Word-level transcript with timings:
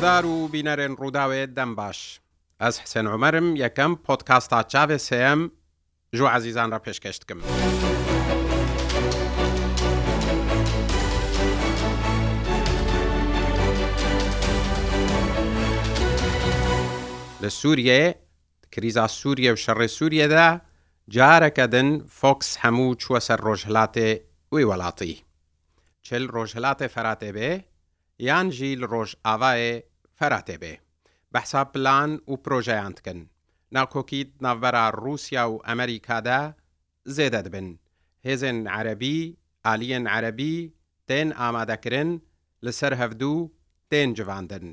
هەوادار 0.00 0.26
و 0.30 0.42
بینەرێن 0.52 0.92
ڕووداوێت 1.00 1.50
دەم 1.58 1.70
باش 1.78 2.00
ئەس 2.62 2.74
حسێن 2.82 3.06
عمەرم 3.12 3.48
یەکەم 3.64 3.92
پۆتکاستا 4.06 4.58
چاوێ 4.72 4.96
سم 5.08 5.40
ژوو 6.16 6.28
عزیزان 6.36 6.68
ڕە 6.74 6.78
پێشکەشتکەم. 6.84 7.38
لە 17.42 17.48
سووریێ 17.60 18.02
کریزا 18.72 19.06
سووریە 19.18 19.50
و 19.54 19.58
شەڕێ 19.64 19.88
سووریەدا 19.96 20.48
جارەکە 21.16 21.66
دن 21.74 21.88
فۆکس 22.20 22.48
هەموو 22.62 22.88
چووە 23.02 23.20
سەر 23.26 23.40
ڕۆژهلاتێ 23.46 24.10
وی 24.52 24.64
وڵاتی. 24.70 25.14
چل 26.06 26.24
ڕۆژهلاتێ 26.36 26.86
فەراتێ 26.94 27.30
بێ 27.36 27.52
یان 28.28 28.46
ژیل 28.58 28.80
ڕۆژ 28.92 29.10
ئاوایێ 29.26 29.76
فەراتێبێ 30.20 30.74
بەحسا 31.34 31.62
پلان 31.72 32.10
و 32.30 32.32
پرۆژەیان 32.44 32.92
تکن 32.98 33.20
ناکۆکیت 33.76 34.30
ناڤەرا 34.44 34.86
رووسیا 35.02 35.44
و 35.50 35.54
ئەمریکادا 35.66 36.40
زێدە 37.16 37.40
دبن 37.46 37.68
هێزن 38.26 38.58
عەربی 38.74 39.20
ئالیەن 39.66 40.04
عەربی 40.14 40.56
تێن 41.08 41.28
ئامادەکردن 41.40 42.10
لەسەر 42.64 42.92
هەفتوو 43.00 43.50
تێن 43.90 44.10
جواندن 44.18 44.66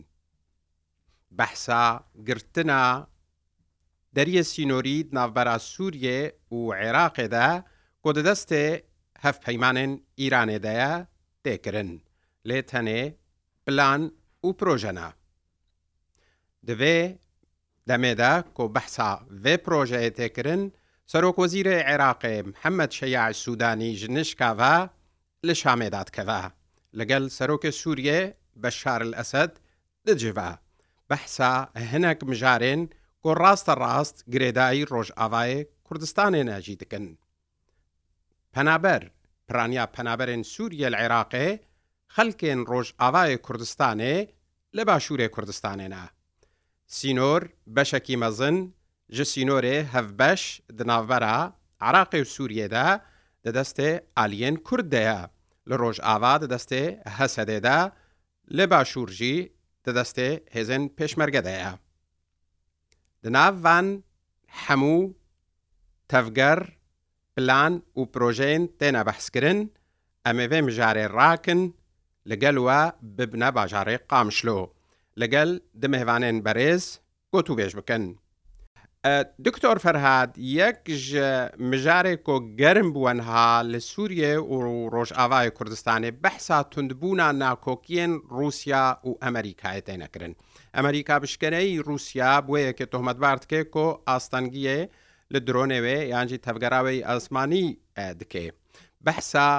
بەحسا 1.38 1.86
گرتنا 2.28 2.84
دەریە 4.16 4.44
سینۆرید 4.52 5.08
ناڤبەرا 5.18 5.56
سووریێ 5.72 6.20
و 6.56 6.60
عێراقێدا 6.80 7.50
کۆدەدەستێ 8.04 8.66
هەف 9.24 9.36
پەیمانن 9.46 9.92
ئیرانێدایە 10.20 10.94
تێکردن 11.44 11.90
لێ 12.48 12.60
تەنێ 12.72 13.02
پلان 13.66 14.02
و 14.46 14.50
پرۆژەنا 14.60 15.10
divê 16.64 17.18
demê 17.88 18.16
de 18.18 18.44
ku 18.56 18.70
behsa 18.74 19.10
vê 19.44 19.56
projeyê 19.58 20.12
têkirin 20.20 20.72
serokkozîrê 21.12 21.78
Iraqê 21.96 22.36
Hemed 22.64 22.92
Şeya 22.92 23.34
Sudanî 23.34 23.96
ji 23.96 24.10
nişkave 24.16 24.90
li 25.46 25.52
Şamê 25.62 25.92
dadkeve. 25.92 26.42
Li 26.98 27.08
gel 27.08 27.24
serokê 27.38 27.72
Sûriye 27.72 28.38
beşaril 28.56 29.14
Esed 29.14 29.52
dicive. 30.08 30.52
Behsa 31.10 31.70
hinek 31.92 32.22
mijarên 32.30 32.90
ku 33.24 33.30
rast 33.40 33.70
rast 33.70 34.28
girêdayî 34.28 34.86
Rojavayê 34.88 35.68
Kurdistanê 35.86 36.46
ne 36.46 36.62
jî 36.62 36.80
dikin. 36.80 37.20
Penaber 38.54 39.12
piraniya 39.48 39.86
penaberên 39.86 40.44
Sûriye 40.44 40.90
Iraqê, 40.90 41.60
xelkên 42.16 42.60
Rojavayê 42.72 43.38
Kurdistanê 43.38 44.14
li 44.76 44.82
başûrê 44.82 45.28
Kurdistanê 45.32 45.90
ne. 45.90 46.17
سینۆر 46.96 47.42
بەشێکی 47.76 48.16
مەزن 48.24 48.58
ji 49.16 49.24
sînorê 49.34 49.78
hevbeş 49.94 50.42
di 50.78 50.84
navbera 50.92 51.38
Iraqê 51.90 52.20
û 52.26 52.26
Sûriyê 52.36 52.68
de 52.76 52.88
di 53.44 53.52
destê 53.58 53.90
aliyên 54.24 54.56
Kurd 54.68 54.88
de 54.94 55.02
ye 55.10 55.20
li 55.70 55.76
Rojava 55.84 56.34
di 56.42 56.48
destê 56.54 56.82
Hesedê 57.18 57.60
de 57.68 57.78
lê 58.56 58.66
başûr 58.74 59.10
jî 59.20 59.36
di 59.86 59.92
destê 60.00 60.28
hêzên 60.56 60.84
pêşmerge 60.98 61.42
de 61.48 61.54
ye. 61.64 61.72
Di 63.24 63.30
nav 63.38 63.54
van 63.66 63.88
hemû 64.66 64.98
tevger 66.12 66.60
plan 67.36 67.74
û 68.00 68.02
projeyên 68.16 68.64
têne 68.80 69.04
behskirin 69.10 69.60
em 70.30 70.38
ê 70.46 70.48
vê 70.52 70.60
mijarê 70.68 71.06
rakin 71.20 71.62
li 72.30 72.36
gel 72.44 72.58
we 72.68 72.82
bibne 73.18 73.50
bajarê 73.58 73.98
qamşlo. 74.12 74.58
لەگەل 75.22 75.52
دمەهوانێن 75.82 76.38
بەرێز 76.46 76.84
گۆت 77.34 77.48
و 77.50 77.56
بێژ 77.60 77.72
بکەن. 77.80 78.04
دکتۆر 79.46 79.78
فەرهاد 79.84 80.32
یەک 80.60 80.80
مژارێک 81.72 82.20
کۆ 82.28 82.36
گەرم 82.62 82.90
بوونها 82.96 83.46
لە 83.72 83.80
سووریێ 83.92 84.34
و 84.52 84.56
ڕۆژئاوای 84.94 85.48
کوردستانی 85.58 86.12
بەحسا 86.24 86.58
تونندبوونا 86.72 87.28
ناکۆکیێن 87.44 88.14
رووسیا 88.38 88.86
و 89.08 89.12
ئەمریکای 89.24 89.80
دەینەکردن. 89.88 90.34
ئەمریکا 90.78 91.16
بشکەرەی 91.24 91.72
رووسیا 91.88 92.32
بۆیەکە 92.48 92.86
تۆحمەتبار 92.94 93.38
بکێ 93.44 93.62
کۆ 93.74 93.88
ئاستەنگیە 94.08 94.78
لە 95.34 95.40
درۆنێوێ 95.48 95.98
یانجی 96.14 96.40
تەفگەراوی 96.46 97.00
ئەسمانی 97.10 97.66
دکێ. 98.20 98.48
بەحسا 99.06 99.50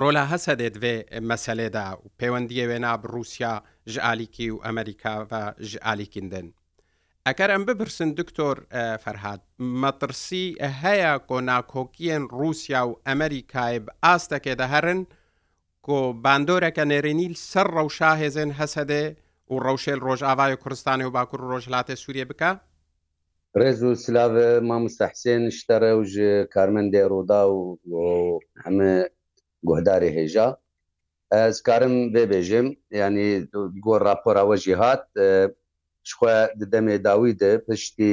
ڕۆلا 0.00 0.24
هەسە 0.32 0.52
دێت 0.60 0.74
دوێ 0.78 0.94
مەسلێدا 1.28 1.86
و 2.02 2.06
پەیوەندیە 2.20 2.64
وێنا 2.70 2.92
بڕوسیا، 3.02 3.54
ji 3.92 4.00
alîkî 4.12 4.46
û 4.54 4.56
Emerîka 4.70 5.14
ve 5.30 5.44
ji 5.70 5.78
alîkîndin. 5.92 6.46
Eger 7.30 7.50
em 7.56 7.62
bipirsin 7.68 8.16
diktor 8.16 8.56
ferhat 9.04 9.40
metirsî 9.58 10.44
heye 10.82 11.14
konakokiyên 11.30 12.24
Rusya 12.42 12.80
û 12.90 12.92
Emerîkayê 13.12 13.78
bi 13.86 13.90
astekê 14.12 14.54
de 14.58 14.66
herin 14.66 15.00
ku 15.86 15.96
bandoreke 16.24 16.82
nêrênîl 16.92 17.34
ser 17.50 17.68
rewşa 17.78 18.10
hêzên 18.22 18.50
hesedê 18.58 19.04
û 19.52 19.54
rewşêl 19.68 20.00
Rojavayê 20.08 20.56
Kurdistanê 20.62 21.04
û 21.08 21.12
bakur 21.12 21.40
Rojhilatê 21.52 21.96
Sûriye 21.96 22.26
bike? 22.30 22.50
Rêz 23.60 23.80
û 23.88 23.90
silavê 24.04 24.60
mamosta 24.60 25.06
Hsên 25.14 25.50
ji 25.50 25.66
te 25.66 25.76
re 25.80 25.92
û 26.00 26.04
ji 26.12 26.30
karmendê 26.54 27.02
Roda 27.10 27.42
û 27.42 27.58
heme 28.64 28.94
guhdarê 29.68 30.10
hêja, 30.18 30.48
زکارم 31.56 31.94
بێبێژم 32.14 32.66
ینی 33.00 33.28
گۆ 33.84 33.94
راپۆراوەژی 34.06 34.74
هات 34.82 35.04
خۆ 36.18 36.28
دەمێ 36.72 36.96
داوی 37.06 37.32
دە 37.40 37.50
پشتی 37.66 38.12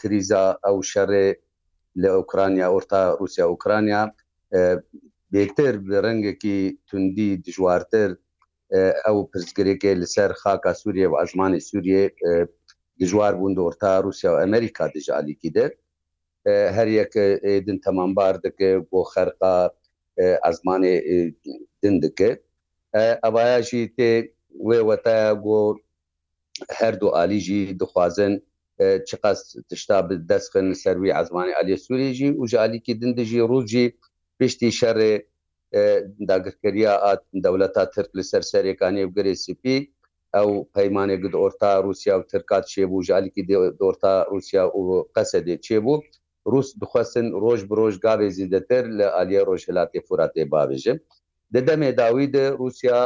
کریزا 0.00 0.44
ئەو 0.66 0.76
شەڕێ 0.90 1.28
لە 2.02 2.08
ئوکرانیا 2.16 2.66
ئۆرتا 2.72 3.02
رووسیا 3.18 3.44
ئوکرانیا 3.52 4.02
بێتر 5.34 5.72
ڕەنگێکی 6.04 6.58
توندی 6.88 7.28
دژوارتر 7.46 8.10
ئەو 9.06 9.16
پرسگرێکێ 9.32 9.92
لەسەر 10.00 10.30
خاکە 10.42 10.72
سووریە 10.80 11.06
و 11.10 11.14
ئەژمانی 11.20 11.60
سووریە 11.68 12.02
دژوار 13.00 13.32
بوون 13.38 13.52
دۆرتا 13.58 13.92
رووسیا 14.04 14.30
و 14.34 14.40
ئەمریکا 14.42 14.84
دژالیکی 14.96 15.50
دە 15.56 15.66
هەر 16.76 16.88
یەک 17.00 17.12
دن 17.66 17.78
تەمامبار 17.84 18.34
دەکە 18.44 18.70
بۆ 18.90 19.00
خەرقا 19.12 19.56
ئەزمانی 20.46 20.94
تن 21.84 21.96
dike 22.04 22.30
ئەوایە 23.24 23.56
ژی 23.68 23.82
تێ 23.96 24.12
wê 24.66 24.78
wetaya 24.88 25.32
got 25.44 25.76
her 26.78 26.94
du 27.00 27.08
alî 27.22 27.38
jî 27.46 27.60
dixwazin 27.80 28.32
çiqas 29.08 29.38
tişta 29.68 29.98
bi 30.08 30.14
destxin 30.30 30.66
ser 30.82 30.96
wî 31.02 31.10
ezmanî 31.20 31.52
Aliye 31.60 31.78
Sûriye 31.86 32.12
jî 32.18 32.28
û 32.40 32.42
ji 32.50 32.56
alîkî 32.66 32.94
din 33.00 33.12
dijî 33.20 33.40
rû 33.50 33.58
jî 33.72 33.84
piştî 34.38 34.68
şerê 34.80 35.12
dagirkiriya 36.28 36.94
at 37.12 37.20
dewleta 37.46 37.84
Tirk 37.94 38.10
li 38.16 38.24
ser 38.30 38.42
serêkanî 38.52 39.02
girê 39.14 39.34
sipî 39.44 39.76
ew 40.40 40.50
peymanê 40.76 41.16
gid 41.24 41.34
orta 41.44 41.70
Rusya 41.88 42.12
û 42.20 42.22
Tirkat 42.32 42.64
çêbû 42.72 42.96
ji 43.06 43.12
alîkî 43.18 43.42
orta 43.88 44.14
Rusya 44.34 44.62
û 44.78 44.82
qesedê 45.16 45.56
çêbû 45.66 45.94
Rus 46.52 46.68
dixwestin 46.80 47.26
roj 47.44 47.60
bi 47.70 47.74
roj 47.80 47.94
gavê 48.06 48.28
zîdetir 48.38 48.84
li 48.98 49.06
aliye 49.20 49.42
rojhilatê 49.50 50.00
Furatê 50.08 50.44
babêjin. 50.54 50.98
دەدەمێ 51.54 51.90
داوید 52.00 52.34
رووسیا 52.60 53.00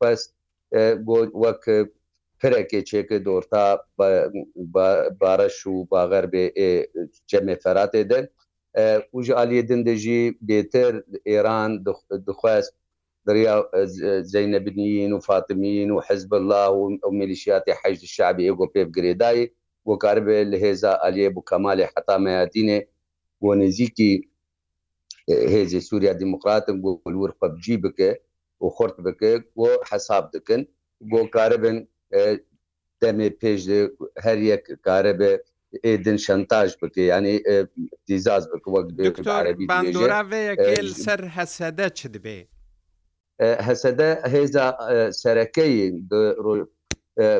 پست 0.00 0.28
وەک 1.42 1.62
پرێکێ 2.40 2.80
چێکە 2.88 3.18
دۆرتا 3.26 3.66
بارەش 5.20 5.58
و 5.72 5.76
باغەر 5.92 6.24
بێ 6.32 6.44
چەمێ 7.30 7.54
فەراتێ 7.62 8.02
دە 8.10 8.20
وژ 9.16 9.26
علیە 9.40 9.62
دندەژی 9.70 10.22
بێتر 10.48 10.92
ئێران 11.30 11.70
دخواست 12.28 12.72
دریا 13.26 13.54
زینبنیین 14.32 15.12
و 15.14 15.18
فاتمین 15.28 15.88
و 15.92 15.96
حزب 16.08 16.30
الله 16.38 16.66
و 16.78 16.82
ملیشیات 17.18 17.64
حج 17.80 17.98
الشعبی 18.08 18.48
گو 18.58 18.66
پێ 18.72 18.82
بگرێدای 18.88 19.40
بۆ 19.86 19.94
کار 20.02 20.16
بێ 20.26 20.38
لە 20.50 20.56
هێزا 20.64 20.92
علیە 21.06 21.28
بۆ 21.34 21.40
کەمالی 21.50 21.86
حتا 21.92 22.16
مەیادینێ 22.26 22.78
بۆ 23.40 23.50
نزیکی 23.62 24.12
هێزی 25.28 25.80
سووریا 25.88 26.12
دیموکراتم 26.22 26.76
بۆ 26.82 26.90
ولور 27.06 27.30
قبجی 27.40 27.76
بکە 27.84 28.10
و 28.64 28.68
خورد 28.76 28.96
بکە 29.06 29.32
بۆ 29.56 29.68
حساب 29.90 30.24
دکن 30.34 30.60
بۆ 31.10 31.20
کارە 31.34 31.56
بن 31.64 31.76
دەمێ 33.00 33.28
پێش 33.40 33.60
هەر 34.24 34.38
یەک 34.52 34.64
کارە 34.86 35.12
بە 35.20 35.30
ئێدن 35.86 36.16
شەنتاژ 36.26 36.70
بکە 36.82 37.02
ینی 37.12 37.36
دیزاز 38.08 38.44
بکە 38.52 38.68
وەک 38.74 39.16
سەر 41.04 41.20
هەسەدە 41.36 41.86
چ 41.98 42.00
دبێ 42.14 42.38
هەسەدە 43.66 44.08
هێزا 44.34 44.66
سەرەکەی 45.22 45.74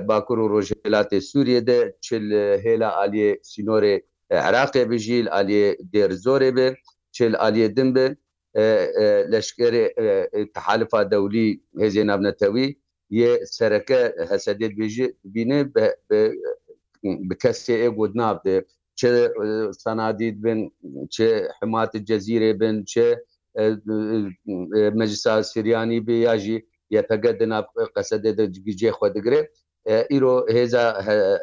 باکوور 0.08 0.38
و 0.40 0.50
ڕۆژهلاتی 0.54 1.20
سووریە 1.28 1.60
دە 1.70 1.78
چل 2.06 2.24
هێلا 2.64 2.90
عالیە 3.00 3.30
سینۆرێ 3.50 3.94
عراقێ 4.46 4.82
بژیل 4.90 5.26
عالیە 5.36 5.66
دێر 5.92 6.10
زۆرێ 6.26 6.50
بێ 6.56 6.68
çêl 7.16 7.32
aliyê 7.46 7.68
din 7.76 7.90
bi 7.96 8.06
leşkerê 9.34 9.84
tehalifa 10.54 11.00
dewlî 11.10 11.46
hêzê 11.82 12.04
navnetewî 12.10 12.68
yê 13.20 13.30
sereke 13.58 14.00
hesedê 14.30 14.68
bêjî 14.78 15.06
bîne 15.34 15.60
bi 17.28 17.34
kesê 17.42 17.74
ê 17.86 17.88
got 17.98 18.12
nav 18.22 18.36
de 18.44 18.56
çi 18.98 19.08
sanadît 19.84 20.36
bin 20.44 20.60
çi 21.14 21.28
himatê 21.60 21.98
cezîrê 22.08 22.52
bin 22.60 22.76
çi 22.90 23.08
meclisa 24.98 25.34
Siryanî 25.50 26.06
bi 26.06 26.14
ya 26.26 26.34
jî 26.38 26.66
yepege 26.90 27.32
di 27.40 27.48
nav 27.48 27.64
qesedê 27.96 28.32
de 28.38 28.44
cê 28.80 28.90
xwe 28.96 29.08
digire 29.14 29.42
îro 30.14 30.36
hêza 30.54 30.84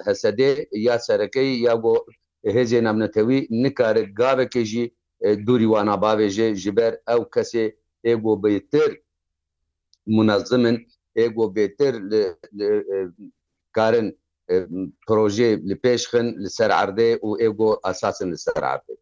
hesedê 0.07 0.51
ya 0.87 0.99
serekeyî 0.99 1.61
ya 1.67 1.73
got 1.73 2.05
hêzê 2.55 2.79
navnetewî 2.83 3.39
nikare 3.63 4.03
gavekê 4.21 4.63
jî 4.71 4.85
دووری 5.45 5.65
وانا 5.71 5.95
باوێژێ 6.01 6.47
ژبەر 6.63 6.93
ئەو 7.09 7.21
کەسێ 7.33 7.65
ئێگۆ 8.05 8.33
بێتر 8.43 8.91
منەزمن 10.15 10.77
ئێگۆ 11.19 11.45
بێتر 11.55 11.93
کارن 13.75 14.07
پرۆژێ 15.07 15.51
لە 15.69 15.75
پێشخن 15.83 16.27
لەسەر 16.43 16.71
عردێ 16.79 17.09
و 17.25 17.29
ئێگۆ 17.41 17.71
ئاساسن 17.85 18.29
لەسەر 18.33 18.63
عردێ 18.71 18.95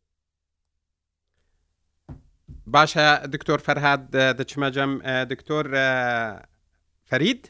باشە 2.73 3.05
دکتۆر 3.33 3.59
فەرهاد 3.67 4.01
دەچمەجەم 4.39 4.91
دکتۆر 5.31 5.65
فەرید؟ 7.09 7.43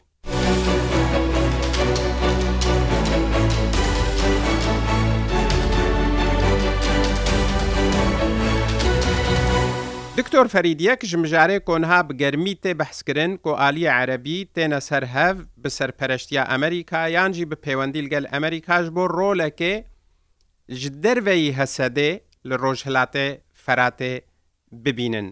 دکتۆر 10.19 10.47
فەریدیەک 10.53 11.01
ژمژارەی 11.11 11.63
کۆنها 11.67 11.97
بگەرمی 12.09 12.53
تێ 12.63 12.71
بەحسکردن 12.79 13.31
کۆعالی 13.45 13.91
عەربی 13.97 14.39
تێنە 14.55 14.79
سەررهەv 14.87 15.37
بە 15.61 15.69
سەرپەرشتیا 15.77 16.43
ئەمریکا 16.51 17.01
یانجی 17.17 17.45
بە 17.49 17.55
پەیوەندی 17.65 18.05
لەگەل 18.05 18.25
ئەمریکاش 18.33 18.85
بۆ 18.95 19.03
ڕۆلەکێ 19.17 19.75
ji 20.81 20.89
derveyî 21.03 21.49
hesedê 21.59 22.11
li 22.47 22.55
rojhilatê 22.63 23.27
feratê 23.63 24.13
bibînin. 24.85 25.27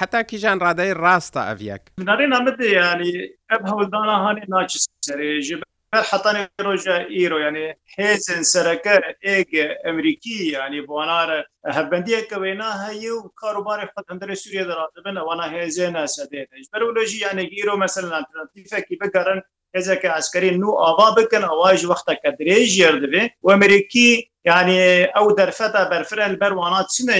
heta 0.00 0.20
kîjan 0.30 0.58
radeyê 0.66 0.92
rast 1.04 1.34
a 1.36 1.42
ev 1.52 1.60
yek. 1.72 1.82
Minarê 2.02 2.26
namidê 2.34 2.68
yanî 2.80 3.12
ev 3.54 3.60
hewldana 3.70 4.14
hanê 4.24 4.44
naçi 4.54 4.78
serê 5.06 5.40
ji 5.48 5.56
حطني 5.94 6.48
روجا 6.60 6.96
ايرو 7.06 7.38
يعني 7.38 7.78
حيز 7.86 8.30
سرك 8.40 8.88
ايج 9.26 9.46
امريكي 9.86 10.50
يعني 10.50 10.80
بوانار 10.80 11.44
هبنديه 11.66 12.20
كوينا 12.20 12.90
هي 12.90 13.10
وكاروبار 13.10 13.92
خد 13.96 14.04
اندر 14.10 14.34
سوريا 14.34 14.64
درات 14.64 14.90
بنا 15.04 15.22
وانا 15.22 15.54
هيزنا 15.54 16.06
سديت 16.06 16.48
اجبرولوجي 16.52 17.20
يعني 17.24 17.50
ايرو 17.58 17.76
مثلا 17.76 18.18
التراتيفه 18.18 18.78
كي 18.80 18.96
بكرن 18.96 19.42
هزك 19.76 20.06
عسكري 20.06 20.50
نو 20.50 20.72
اوا 20.72 21.10
بكن 21.14 21.44
اواج 21.44 21.86
وقتا 21.86 22.12
كدريج 22.12 22.78
يردبي 22.78 23.30
وامريكي 23.42 24.30
يعني 24.44 25.04
او 25.04 25.30
درفتا 25.30 25.88
برفرن 25.90 26.22
البروانات 26.30 26.86
سنه 26.88 27.14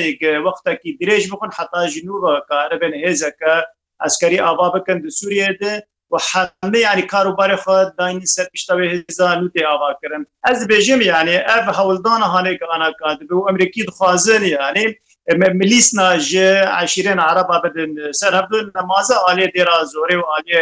وقتا 0.44 0.72
كي 0.74 0.98
دريج 1.00 1.30
بكون 1.30 1.52
حتى 1.52 1.86
جنوب 1.86 2.38
كاربن 2.48 3.08
هزك 3.08 3.36
عسكري 4.00 4.40
اوا 4.40 4.78
بكن 4.78 5.08
سوريا 5.10 5.58
ده 5.60 5.88
و 6.12 6.18
همه 6.62 6.78
یعنی 6.78 7.02
کاروبار 7.02 7.56
خود 7.56 7.96
داینی 7.98 8.26
سر 8.26 8.44
پیشتوی 8.44 9.04
هزار 9.10 9.36
نوتی 9.38 9.64
آوا 9.64 9.94
کرن 10.02 10.26
از 10.42 10.66
بیجم 10.66 11.00
یعنی 11.00 11.36
اف 11.36 11.76
حولدان 11.76 12.20
هانه 12.20 12.56
که 12.58 12.66
آنا 12.70 12.92
کادبه 12.92 13.34
و 13.34 13.46
امریکی 13.48 13.84
دخوازن 13.84 14.42
یعنی 14.42 14.86
ملیسنا 15.54 16.16
جه 16.16 16.64
عشیرین 16.64 17.18
عربا 17.18 17.58
بدن 17.58 18.12
سر 18.12 18.34
هفته 18.42 18.56
نمازه 18.76 19.14
آلی 19.26 19.46
دیرا 19.48 19.84
زوری 19.84 20.14
و 20.16 20.22
آلی 20.28 20.52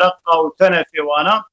رقا 0.00 0.44
و 0.46 0.52
تنفی 0.58 1.00
وانا 1.00 1.44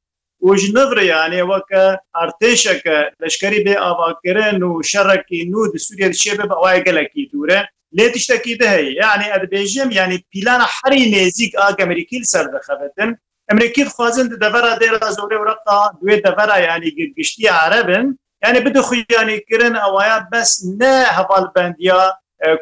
وجنفر 0.42 1.02
يعني 1.04 1.42
وك 1.42 1.98
ارتشك 2.16 3.12
لشكري 3.20 3.64
بي 3.64 3.78
افاكرن 3.80 4.64
وشركي 4.64 5.46
نود 5.46 5.78
سوريا 5.78 6.08
الشباب 6.08 6.52
وايقلكي 6.52 7.30
دوره 7.34 7.68
ليه 7.94 8.12
تشتكي 8.12 8.54
ده 8.56 8.76
يعني 8.76 9.36
ادبيجم 9.36 9.92
يعني 9.92 10.26
بلان 10.36 10.62
حري 10.62 11.26
نزيك 11.26 11.56
اك 11.56 11.82
امريكي 11.82 12.24
سر 12.24 12.44
دخلتن 12.46 13.18
ئەمریکی 13.50 13.84
خوازن 13.94 14.28
دەڤرا 14.44 14.72
دێرا 14.82 15.08
زۆرە 15.18 15.38
وورقا 15.40 15.80
دوێ 16.00 16.16
دەڤرا 16.26 16.58
ینی 16.68 16.92
گشتی 17.18 17.48
عربن 17.64 18.06
یعنی 18.44 18.60
بده 18.66 18.82
خویانی 18.88 19.38
کرن 19.48 19.74
ئەوایە 19.84 20.18
بەس 20.32 20.52
نه 20.80 20.94
هەواڵ 21.18 21.46
بەندیا 21.56 22.02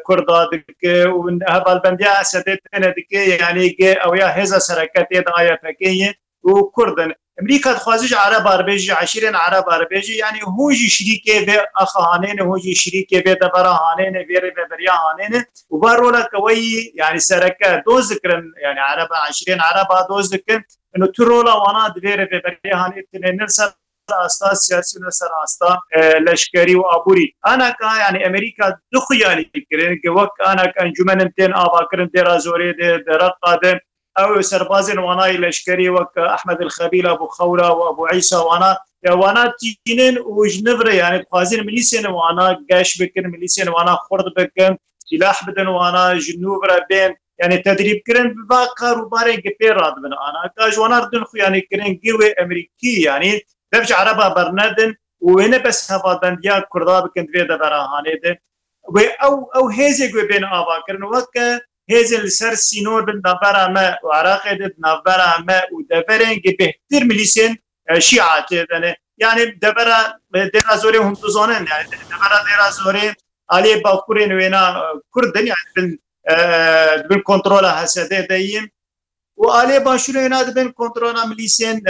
کوردا 0.06 0.38
هەواڵ 1.54 1.78
بەندیا 1.84 2.12
سەدەێنە 2.32 2.90
دیکە 2.96 3.20
یعنی 3.42 3.66
ئەوە 4.02 4.18
هێزە 4.36 4.58
سەرەکەت 4.66 5.06
تێدا 5.10 5.32
ئاەکەی 5.38 6.02
و 6.46 6.52
کوردن 6.74 7.10
ئەمریکا 7.38 7.70
دخوازیش 7.76 8.12
عرب 8.24 8.44
عربێژی 8.54 8.92
عشیرێن 9.02 9.34
عرب 9.44 9.66
عربێژی 9.76 10.14
ینی 10.24 10.40
هۆژی 10.56 10.88
شریکێ 10.96 11.36
بێ 11.46 11.58
ئەخهانێنە 11.78 12.42
هۆژی 12.50 12.74
شریکێ 12.82 13.18
بێ 13.24 13.34
دەبەرا 13.42 13.74
هاانێنە 13.82 14.20
بێرە 14.28 14.50
بە 14.56 14.64
بەریا 14.70 14.96
هاانێنە 15.04 15.40
وبار 15.72 15.96
ڕۆلەکەەوەی 16.04 16.62
ینی 17.02 17.20
سەرەکە 17.28 17.70
دۆزکردن 17.86 18.44
ینی 18.66 18.82
عرب 18.90 19.10
عشرێن 19.28 19.60
عربا 19.68 19.98
دۆزکرد 20.10 20.64
تو 21.14 21.20
ڕۆڵە 21.28 21.54
وانا 21.62 21.84
دوێرە 21.96 22.24
بێ 22.30 22.38
بەریا 22.44 22.76
هاانێتێ 22.80 23.18
نرسە 23.38 23.64
ئاستا 24.22 24.50
سیاسی 24.64 24.96
لەسەر 25.04 25.30
ئاستا 25.40 25.70
لەشکری 26.26 26.74
و 26.78 26.84
ئابووری 26.90 27.26
ئاناکە 27.46 27.88
ینی 28.04 28.20
ئەمریکا 28.24 28.66
دخیانی 28.94 29.44
کردن 29.70 29.94
وەک 30.16 30.32
ئاناک 30.46 30.72
ئەنجومەن 30.80 31.20
تێن 31.36 31.52
ئاواکردن 31.60 32.08
دێرا 32.14 32.36
زۆرێ 32.46 32.70
دێ 32.80 32.88
دەرەقادن 33.06 33.78
ئەو 34.18 34.32
سەربازن 34.50 34.98
وانای 35.06 35.40
لەشکری 35.44 35.88
وەک 35.96 36.10
ئەحمد 36.32 36.58
الخەبیلا 36.66 37.12
بۆ 37.20 37.26
خەورا 37.36 37.70
و 37.78 37.80
بۆ 37.96 38.04
عیسا 38.14 38.38
وانا 38.48 38.70
وانا 39.22 39.44
تینن 39.84 40.14
وژنڤرە 40.38 40.94
یعنی 41.02 41.18
خوازین 41.30 41.60
ملیسێن 41.68 42.06
وانا 42.16 42.46
گەش 42.70 42.88
بکردن 43.00 43.30
ملیسێن 43.34 43.68
وانا 43.74 43.94
خورد 44.04 44.26
بکەن 44.36 44.72
سلاح 45.08 45.36
بدن 45.46 45.66
وانا 45.76 46.04
ژنوڤرە 46.24 46.78
بێن 46.90 47.12
yani 47.42 47.56
tedrîbkirin 47.62 48.28
va 48.50 48.60
karûbarên 48.80 49.38
gipê 49.46 49.68
radibin 49.80 50.14
anaka 50.28 50.66
jwanar 50.76 51.04
din 51.12 51.22
xuyanê 51.30 51.60
kirin 51.68 51.92
girê 52.04 52.28
Emerîkî 52.42 52.92
yanî 53.08 53.42
devç 53.74 53.90
ereba 54.02 54.26
bernedin 54.36 54.90
û 55.24 55.26
wê 55.38 55.50
ne 55.50 55.64
bes 55.64 55.90
hevabendiya 55.90 56.64
Kurda 56.72 57.04
bikin 57.06 57.26
vê 57.32 57.42
de 57.48 57.56
berahanê 57.62 58.14
din 58.22 58.34
wê 58.94 59.04
ew 59.28 59.34
ew 59.58 59.66
hêzê 59.78 60.06
gwe 60.12 60.28
bên 60.28 60.42
avakirin 60.42 61.06
weke 61.14 61.46
هێز 61.90 62.10
لەسەر 62.24 62.52
سینۆر 62.66 63.02
بن 63.08 63.18
نەبەرا 63.26 63.64
me 63.76 63.86
عراقê 64.18 64.52
dit 64.60 64.74
navbera 64.84 65.30
me 65.48 65.58
û 65.72 65.76
deverên 65.90 66.36
bêhtir 66.58 67.02
milîsên 67.10 67.52
şia 68.06 68.28
têdene 68.48 68.92
yani 69.24 69.42
debera 69.62 70.00
dera 70.54 70.74
zorê 70.84 70.98
hûn 71.06 71.14
zonin 71.36 71.62
debera 72.12 72.38
dera 72.48 72.68
zorê 72.80 73.06
aliyê 73.56 73.78
bakurên 73.84 74.30
wêna 74.40 74.64
Kurdin 75.14 75.46
bin 77.08 77.20
kontrola 77.30 77.72
hesedê 77.82 78.20
deyim 78.28 78.64
و 79.38 79.46
عالیه 79.46 79.80
باشور 79.80 80.28
نه 80.28 80.42
دبن 80.44 80.68
کنترل 80.70 81.26
ملیسین 81.28 81.82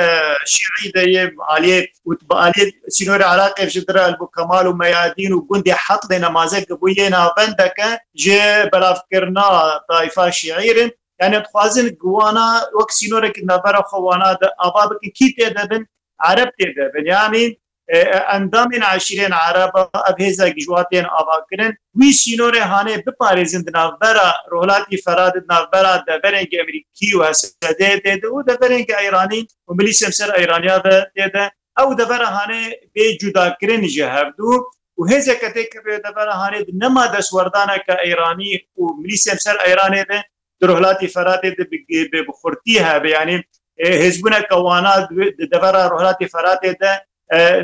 شیعی 0.47 0.93
دریه 0.93 1.33
عالیه 1.49 1.89
و 2.31 2.35
عالیه 2.35 2.73
سینور 2.93 3.23
عراق 3.23 3.61
جدر 3.61 3.99
البو 3.99 4.29
کمال 4.37 4.67
و 4.67 4.73
میادین 4.77 5.33
و 5.33 5.41
گوند 5.41 5.69
حق 5.69 6.07
د 6.11 6.15
نمازه 6.15 6.61
قبول 6.65 6.93
نه 7.11 7.31
بندک 7.37 7.77
ج 8.15 8.25
بلاف 8.73 9.01
کرنا 9.11 9.79
طائفه 9.89 10.31
شیعیرن 10.31 10.91
یعنی 11.21 11.37
تخوازن 11.41 11.89
گوانا 11.89 12.61
وک 12.81 12.93
سینور 12.93 13.29
کی 13.29 13.43
نفر 13.47 13.77
خوانا 13.83 14.33
د 14.35 14.45
اباب 14.65 15.01
کی 15.01 15.11
کیت 15.11 15.55
دبن 15.57 15.87
عرب 16.21 16.51
ته 16.59 16.67
دبن 16.79 17.07
یعنی 17.07 17.57
ئەندامین 18.01 18.83
عشیرێن 18.91 19.33
عرب 19.45 19.73
ئەبهێزە 20.07 20.47
گژاتێن 20.57 21.07
ئاواکردن 21.15 21.73
وی 21.99 22.11
شینۆرە 22.21 22.63
هاانێ 22.73 22.97
بپارێزن 23.07 23.63
ناوبەرە 23.77 24.29
ڕۆلاتی 24.53 24.97
فراد 25.05 25.35
ناوبەرە 25.51 25.93
دەبەرێنگە 26.09 26.57
ئەمریکی 26.61 27.09
و 27.19 27.23
دێ 27.81 27.91
دێدە 28.05 28.29
و 28.35 28.39
دەبەرێنگە 28.49 28.95
ئەیرانی 29.01 29.41
و 29.69 29.71
ملی 29.79 29.95
شەمسەر 30.01 30.31
ئەیرانیا 30.37 30.77
دێدە 31.17 31.45
ئەو 31.79 31.89
دەبەرە 32.01 32.29
هاانێ 32.37 32.65
بێ 32.95 33.07
جوداکردن 33.21 33.83
ژە 33.95 34.07
هەردوو 34.15 34.57
و 34.99 35.03
هێزەکە 35.11 35.49
تێککە 35.55 35.81
بێ 35.87 35.95
دەبەرە 36.07 36.35
هاانێ 36.41 36.61
نەما 36.83 37.05
دەسوەردانەکە 37.15 37.95
ئەیرانی 38.03 38.53
و 38.81 38.83
ملی 39.01 39.19
شەمسەر 39.25 39.57
ئەیرانێ 39.65 40.03
دێ 40.11 40.21
درهلاتی 40.61 41.09
فراتێ 41.15 41.51
بخورتی 42.29 42.83
هەبیانی 42.89 43.37
هێزبوونە 44.03 44.41
کەوانا 44.51 44.95
دەبەرە 45.53 45.83
ڕۆلاتی 45.93 46.27
فراتێ 46.35 46.73
دە 46.83 46.93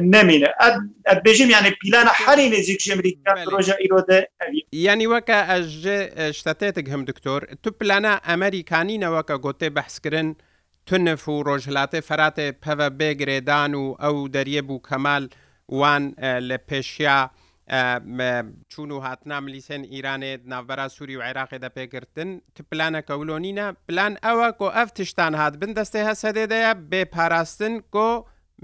نمینە 0.00 0.48
بێژیم 1.24 1.48
یانە 1.54 1.70
پیلانە 1.80 2.12
هەری 2.24 2.46
نێزیک 2.52 2.80
ئەمریکا 2.90 3.32
ڕۆژە 3.52 3.76
ئیرۆدە 3.82 4.18
ینی 4.84 5.06
وەکە 5.12 5.38
ئەژ 5.50 5.68
شتەتێتێک 6.38 6.86
هەم 6.92 7.02
دکتۆر 7.10 7.40
تو 7.62 7.68
پلانە 7.80 8.12
ئەمریکانینەوەکە 8.28 9.36
گوتێ 9.44 9.68
بەحسکردن 9.76 10.28
تونف 10.86 11.22
و 11.28 11.42
ڕۆژهلاتێ 11.48 12.00
فەراتێ 12.08 12.46
پەوە 12.62 12.88
بێگرێدان 12.98 13.72
و 13.80 13.84
ئەو 14.02 14.16
دەریە 14.34 14.62
بوو 14.68 14.84
کەمال 14.88 15.24
وان 15.78 16.04
لە 16.48 16.58
پێشیا 16.68 17.20
چون 18.72 18.88
و 18.92 18.98
هاتنا 19.06 19.38
ملیسێن 19.46 19.82
ئیرانێ 19.92 20.32
ناوبەرا 20.50 20.88
سووری 20.96 21.16
و 21.16 21.22
عێراقی 21.26 21.58
دەپێگرتن 21.64 22.30
تو 22.54 22.60
پلانە 22.70 23.00
کەولۆنینە 23.08 23.66
پلان 23.88 24.12
ئەوە 24.24 24.48
کۆ 24.60 24.68
ئەف 24.76 24.88
تشتان 24.98 25.34
هات 25.40 25.54
بن 25.60 25.72
دەستێ 25.78 26.00
هەسەدێدەیە 26.10 26.72
بێ 26.90 27.02
پاراستن 27.14 27.74
کۆ 27.94 28.10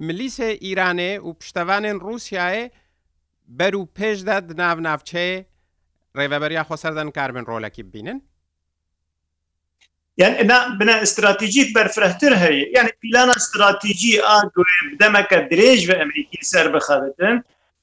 ملیسێ 0.02 0.50
ئیرانێ 0.64 1.12
و 1.26 1.32
پشتەوانێن 1.38 1.98
رووسایە 2.06 2.70
بەر 3.58 3.74
و 3.76 3.82
پێشدا 3.96 4.36
ناو 4.62 4.76
ناوچەیە 4.86 5.44
ڕێبەبەریا 6.18 6.62
خۆسەردەن 6.68 7.08
کاربن 7.16 7.44
ڕۆلەکی 7.50 7.82
ببینن 7.88 8.18
yani 10.22 10.38
bina 10.80 10.94
استراتیژیک 11.06 11.68
berfirehtir 11.76 12.32
heye 12.44 12.62
yani 12.76 12.90
plana 13.02 13.34
استراتیژی 13.40 14.22
a 14.22 14.36
demeke 15.00 15.48
dirêj 15.50 15.88
ve 15.88 15.92
Emerîkî 15.92 16.38
ser 16.42 16.74
bixebitin 16.74 17.34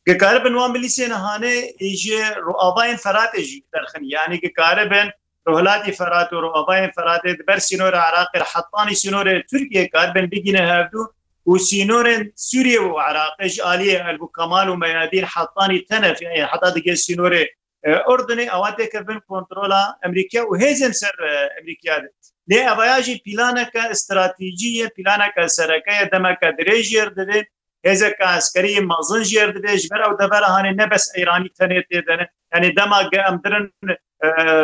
gekare 0.05 0.43
bin 0.45 0.53
wan 0.59 0.71
bilîsê 0.75 1.09
nihanê 1.09 1.55
ji 2.01 2.19
roavayên 2.47 2.97
feratê 2.97 3.41
jî 3.41 3.59
derxin 3.73 4.03
yani 4.03 4.39
gekare 4.39 4.85
bin 4.91 5.07
rohilatî 5.47 5.91
ferat 5.91 6.29
û 6.31 6.35
roavayên 6.45 6.91
feratê 6.97 7.29
di 7.39 7.43
ber 7.47 7.57
sînora 7.67 7.99
Iraqê 8.11 8.39
hetanî 8.53 8.95
sînorê 9.03 9.45
Tirkiye 9.51 9.89
kar 9.93 10.15
bin 10.15 10.31
bigîne 10.31 10.59
hevdû 10.71 11.01
وسينورن 11.45 12.31
سوريا 12.35 12.79
وعراق 12.79 13.41
ايش 13.41 13.61
آلية 13.61 14.09
البو 14.09 14.27
كمال 14.27 14.69
وميادين 14.69 15.25
حطاني 15.25 15.79
تنف 15.79 16.21
يعني 16.21 16.45
حتى 16.45 16.71
دقي 16.79 16.95
سينوري 16.95 17.47
اردني 17.85 18.53
اواتك 18.53 18.97
بن 18.97 19.19
كنترولا 19.27 19.97
امريكا 20.05 20.41
وهيزم 20.41 20.91
سر 20.91 21.15
امريكا 21.61 22.07
ليه 22.47 22.73
افياجي 22.73 23.23
بلانك 23.25 23.77
استراتيجية 23.77 24.89
بلانك 24.97 25.33
سركية 25.45 26.03
دمك 26.13 26.39
دريجير 26.59 27.07
دبي 27.07 27.43
هزك 27.85 28.17
عسكري 28.21 28.79
مازن 28.79 29.21
جير 29.21 29.49
دبي 29.49 29.75
جبر 29.75 30.05
او 30.05 30.13
دبر 30.15 30.43
هاني 30.43 30.69
نبس 30.83 31.15
ايراني 31.17 31.49
تنيت 31.49 31.87
دنه 32.07 32.27
يعني 32.53 32.69
دمك 32.69 33.15
امدرن 33.15 33.71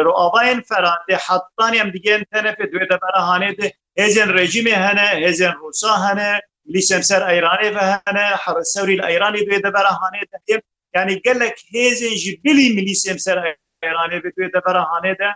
رؤاين 0.02 0.62
فرانتي 0.62 1.16
حطاني 1.16 1.82
ام 1.82 1.90
دقي 1.90 2.24
تنف 2.24 2.56
دوي 2.62 2.86
دبر 2.86 3.16
هاني 3.18 3.52
ده 3.54 3.72
هزن 4.00 4.30
رژیم 4.38 4.68
هەنە 4.68 5.14
هێزن 5.14 5.52
روسا 5.52 5.96
هەنە 5.98 6.42
لیسم 6.76 7.02
سەر 7.10 7.22
ئەیرانێ 7.30 7.70
بەهەنە 7.78 8.26
حڕ 8.44 8.58
سەوری 8.74 8.96
لە 9.00 9.04
ئەیرانی 9.10 9.44
بێ 9.48 9.58
دەبەرە 9.66 9.92
هاانێت 10.00 10.28
دەهێب 10.34 10.62
ینی 10.98 11.18
گەلک 11.26 11.56
هێزێ 11.74 12.12
ژ 12.22 12.24
بلی 12.44 12.68
میلیسم 12.76 13.18
سەر 13.26 13.38
ئەیرانێ 13.84 14.18
بێ 14.24 14.48
دەبەرە 14.56 14.84
هاانێدا 14.90 15.30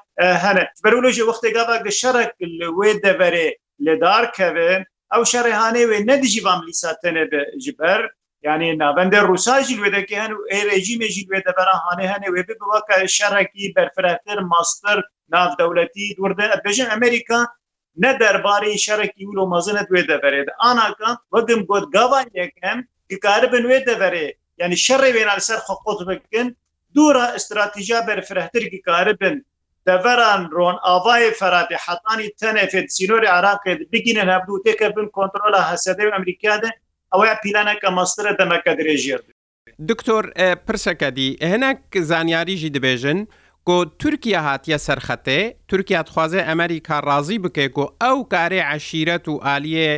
هەنە 0.43 0.63
بەرولۆژی 0.83 1.27
وەختێگا 1.29 1.63
بە 1.85 1.91
شەرک 1.99 2.31
وێ 2.77 2.91
دەبەرێ 3.05 3.47
لێدار 3.85 4.23
کەوێن 4.37 4.81
ئەو 5.13 5.23
شەڕێهانێ 5.31 5.83
وێ 5.89 5.99
نەدیژی 6.09 6.41
بام 6.45 6.59
لیساتەنێ 6.67 7.23
بە 7.31 7.41
ژبەر 7.65 8.01
yani 8.49 8.67
navende 8.81 9.19
Rusaji 9.29 9.75
wêdeke 9.83 10.15
hen 10.23 10.31
ê 10.57 10.57
rejîmê 10.71 11.07
jî 11.15 11.23
wê 11.31 11.39
debera 11.47 11.75
hanê 11.85 12.05
hene 12.13 12.27
wê 12.35 12.41
bi 12.47 12.53
biwaka 12.61 12.95
şerekî 13.17 13.65
berfiretir 13.75 14.39
master 14.53 14.97
navdewletî 15.35 16.05
durde 16.17 16.45
bêjin 16.65 16.89
Amerika 16.97 17.37
ne 17.95 18.19
derbarê 18.19 18.77
şerekî 18.77 19.17
wilo 19.19 19.47
mazin 19.47 19.75
wê 19.75 20.01
deverê 20.09 20.47
de 20.47 20.51
anakan 20.59 21.17
vedim 21.33 21.65
got 21.65 21.93
gavan 21.93 22.25
yekem 22.33 22.87
dikaribin 23.09 23.63
wê 23.69 23.85
deverê 23.85 24.33
yani 24.57 24.73
şerê 24.73 25.09
wêna 25.11 25.39
ser 25.39 25.57
xqot 25.57 26.07
bikin 26.09 26.57
dura 26.95 27.39
stratejiya 27.39 28.07
berfirehtir 28.07 28.71
dikaribin 28.71 29.45
deveran 29.87 30.49
ron 30.51 30.75
avayê 30.75 31.31
feratê 31.31 31.75
hetanî 31.87 32.27
tenefê 32.29 32.81
sînorê 32.87 33.27
Iraqê 33.27 33.91
bigînin 33.91 34.27
hebdû 34.27 34.63
têke 34.65 34.95
bin 34.95 35.09
kontrola 35.09 35.73
hesedê 35.73 36.15
Amerîkya 36.15 36.61
de 36.61 36.67
ew 37.15 37.27
pîlaneke 37.43 37.89
mastere 37.89 38.37
demeke 38.37 38.71
dirêjir. 38.71 39.21
دکتۆر 39.91 40.23
پرسەکە 40.67 41.09
دی 41.17 41.27
هەنک 41.51 41.79
زانیاری 42.11 42.55
ژی 42.61 42.69
دەبێژن 42.77 43.19
گۆ 43.69 43.75
تورکیا 44.01 44.39
هاتیە 44.49 44.77
سەرخەتێ 44.87 45.39
تورکیا 45.69 45.99
دخوازێ 46.07 46.41
ئەمریکا 46.49 46.97
ڕازی 47.09 47.37
بکێ 47.43 47.65
گۆ 47.77 47.85
ئەو 48.01 48.17
کارێ 48.33 48.61
عشیرەت 48.73 49.25
و 49.31 49.35
عالیە 49.49 49.91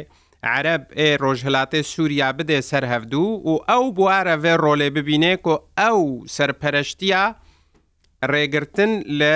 عرب 0.56 0.84
ئێ 1.00 1.08
ڕۆژهلاتێ 1.24 1.82
سووریا 1.92 2.30
بدێ 2.38 2.60
سەر 2.70 2.84
هەفتوو 2.94 3.32
و 3.50 3.54
ئەو 3.70 3.84
بوارەڤێ 3.98 4.54
ڕۆلێ 4.64 4.90
ببینێ 4.98 5.34
کۆ 5.46 5.56
ئەو 5.80 6.00
سەرپەرشتیا 6.36 7.24
ڕێگرتن 8.32 8.92
لە 9.20 9.36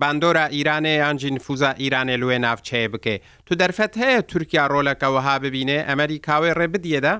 باندۆرە 0.00 0.44
ئیرانێ 0.54 0.94
یانجی 1.02 1.30
نفوزا 1.36 1.70
ئیرانێ 1.82 2.16
لێ 2.22 2.36
ناوچەیە 2.44 2.88
بکێ 2.94 3.16
تو 3.46 3.52
دەرفەت 3.60 3.92
هەیە 4.02 4.20
تورکیا 4.30 4.64
ڕۆلەکەەوەها 4.74 5.34
ببینێ 5.44 5.78
ئەمریکاوێ 5.88 6.50
ڕێ 6.58 6.66
بدیەدا؟ 6.74 7.14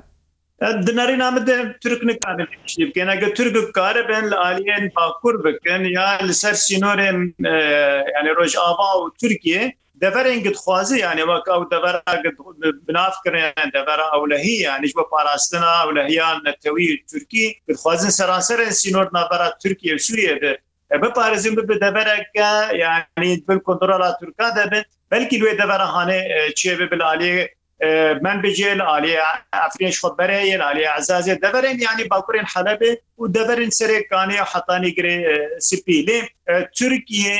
dinarî 0.60 1.18
nam 1.18 1.46
de 1.46 1.76
Türk 1.82 2.02
nikar 2.02 2.38
bikin 2.78 3.08
eger 3.08 3.34
Türk 3.34 3.68
bikare 3.68 4.08
ben 4.08 4.30
li 4.30 4.34
aliyên 4.36 4.90
bakur 4.96 5.44
bikin 5.44 5.84
ya 5.84 6.10
li 6.28 6.34
ser 6.34 6.52
sînorên 6.52 7.32
yani 8.14 8.36
roj 8.36 8.56
ava 8.56 8.90
û 9.04 9.10
Türkiye 9.20 9.72
deverên 10.00 10.38
gidxwazi 10.44 10.98
yani 10.98 11.26
vak 11.28 11.46
ew 11.48 11.62
dever 11.76 11.96
binavkirin 12.88 13.72
devera 13.72 14.04
ewlehî 14.16 14.62
yani 14.62 14.86
ji 14.86 14.94
parastina 15.10 15.84
ewlehiyan 15.88 16.44
netewî 16.44 17.06
Türkî 17.10 17.54
gidxwazin 17.68 18.08
seranserên 18.10 18.70
sînor 18.70 19.08
navera 19.12 19.58
Türkiye 19.62 19.98
Sûriye 19.98 20.40
de 20.40 20.58
biparêzin 20.90 21.56
bi 21.56 21.68
bi 21.68 21.80
devereke 21.80 22.44
yani 22.78 23.02
bil 23.48 23.58
kontrola 23.60 24.18
Türka 24.20 24.56
debin 24.56 24.82
belkî 25.10 25.38
wê 25.40 25.58
devera 25.58 25.92
hane 25.94 26.28
çê 26.58 26.78
bi 26.78 26.82
bilaliyê 26.84 27.48
من 28.24 28.36
بجێن 28.44 28.80
عالی 28.90 29.14
ئەفرێش 29.60 29.94
خۆبەرەیەن 30.02 30.60
عالی 30.68 30.84
عزازێ 30.98 31.34
دەبەرێن 31.44 31.76
ینی 31.88 32.04
باکوورێن 32.10 32.46
حەلبێ 32.52 32.92
و 33.18 33.24
دەبەرن 33.36 33.70
سەرێکانی 33.78 34.38
حتانی 34.52 34.90
گرێ 34.96 35.16
سپیلێ 35.68 36.18
تورکیە 36.76 37.36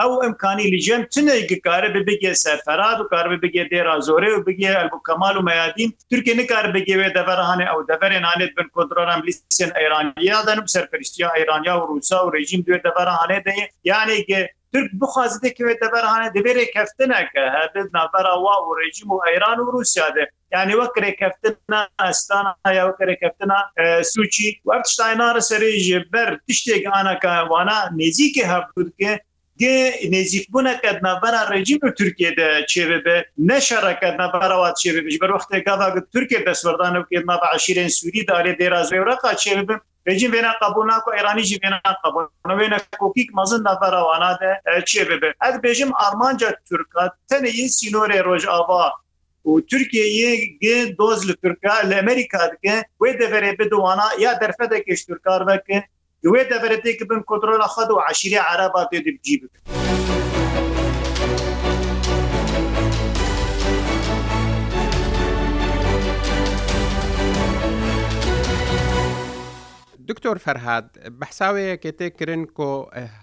ئەو 0.00 0.12
ئەمکانی 0.22 0.70
لیژێم 0.74 1.02
تنێککارە 1.14 1.88
ببگێ 1.96 2.32
سەرفەراد 2.44 2.98
و 3.00 3.08
کار 3.12 3.26
بگێ 3.42 3.64
دێرا 3.72 3.96
زۆرە 4.08 4.30
و 4.34 4.44
بگێ 4.46 4.70
ئەلبوو 4.76 5.04
کەمال 5.08 5.34
و 5.36 5.46
مەیادین 5.48 5.90
تورکی 6.10 6.32
نکار 6.40 6.64
بگەوێ 6.74 7.08
دەبەرهانێ 7.18 7.66
ئەو 7.70 7.80
دەبەرێن 7.90 8.24
هاانێت 8.28 8.52
بن 8.56 8.68
کۆدرۆرم 8.74 9.20
لیسن 9.26 9.70
ئەیرانیا 9.76 10.38
دەنم 10.48 10.66
سەرپەرشتیا 10.74 11.28
ئەیرانیا 11.36 11.74
و 11.76 11.86
رووسا 11.90 12.18
و 12.22 12.32
ڕێژیم 12.34 12.60
دوێ 12.66 12.78
دەبەرهانێ 12.86 13.38
دەیە 13.46 13.66
یانێکگە 13.90 14.40
ترک 14.74 14.90
بخواز 15.02 15.32
دەکەوێتە 15.46 15.86
بەرهانە 15.94 16.28
دەبێرێ 16.36 16.64
کەفتنەکە 16.74 17.44
هەبێت 17.56 17.88
نافەرا 17.96 18.34
وا 18.44 18.54
و 18.66 18.74
ڕێژیم 18.78 19.10
و 19.12 19.22
ئەیران 19.26 19.58
و 19.60 19.70
رووسیا 19.74 20.08
دێ 20.16 20.24
یعنی 20.54 20.74
وەکرێکەفتنا 20.82 21.80
ئەستانە 22.02 22.52
یا 22.78 22.82
وەکرێکەفتنا 22.88 23.58
سوچی 24.12 24.48
وەشتاینارە 24.68 25.42
سەرێژێ 25.50 25.98
بەر 26.12 26.30
تشتێک 26.46 26.84
ئاەکە 26.94 27.32
وانە 27.50 27.78
نێزیکە 27.98 28.44
هەبکە 28.52 29.12
نزیکبوونەکە 30.14 30.90
نەبەرە 31.06 31.42
ڕێجیم 31.50 31.80
و 31.84 31.94
تورکێ 31.98 32.30
دە 32.38 32.48
چێبێ 32.72 32.98
بێ 33.06 33.16
نەشەڕەکە 33.48 34.08
نەبەرەوات 34.20 34.74
چێبێ 34.82 35.00
بژ 35.06 35.14
بەر 35.22 35.30
وختێک 35.36 35.62
گاواگە 35.68 36.02
تورکێ 36.12 36.38
دەسوەردانە 36.46 36.98
بکە 37.02 37.20
نەبە 37.30 37.46
عشیرێن 37.56 37.90
سووری 37.96 38.22
دارێ 38.30 38.52
دێرازێ 38.60 38.98
ڕقا 39.08 39.32
چێبێ 39.42 39.76
رژیم 40.08 40.32
وینا 40.32 40.52
قبول 40.60 40.86
نکو 40.94 41.10
ایرانی 41.10 41.42
جی 41.42 41.58
وینا 41.62 41.80
قبول 42.04 42.24
نو 42.48 42.54
وینا 42.58 42.76
کوکیک 42.98 43.28
مزن 43.34 43.60
نفر 43.68 43.94
وانا 43.94 44.32
ده 44.40 44.60
چی 44.88 45.04
ببه 45.04 45.34
اد 45.40 45.60
بیجم 45.60 45.90
ارمانجا 46.06 46.50
ترکا 46.70 47.10
تنه 47.30 47.50
سینور 47.68 48.18
روج 48.22 48.46
آوا 48.46 48.90
و 49.44 49.60
ترکیه 49.70 50.36
گه 50.62 50.84
دوز 50.98 51.26
لترکا 51.30 51.74
لامریکا 51.90 52.46
دکه 52.46 52.84
و 53.00 53.04
دفره 53.20 53.52
بدوانا 53.58 54.08
یا 54.18 54.32
درفده 54.34 54.80
کش 54.80 55.04
ترکار 55.04 55.44
وکه 55.48 55.84
و 56.24 56.44
دفره 56.50 56.76
تک 56.76 57.06
بن 57.08 57.20
کنترول 57.20 57.60
خد 57.62 57.90
و 57.90 57.98
عشیره 58.10 58.38
عربات 58.38 58.90
دی 58.90 59.10
بجیب 59.18 59.50
دکتۆر 70.08 70.36
فەرهاد 70.44 70.86
بەحساوەیەکێ 71.20 71.92
تێکردن 71.98 72.42
کۆ 72.58 72.72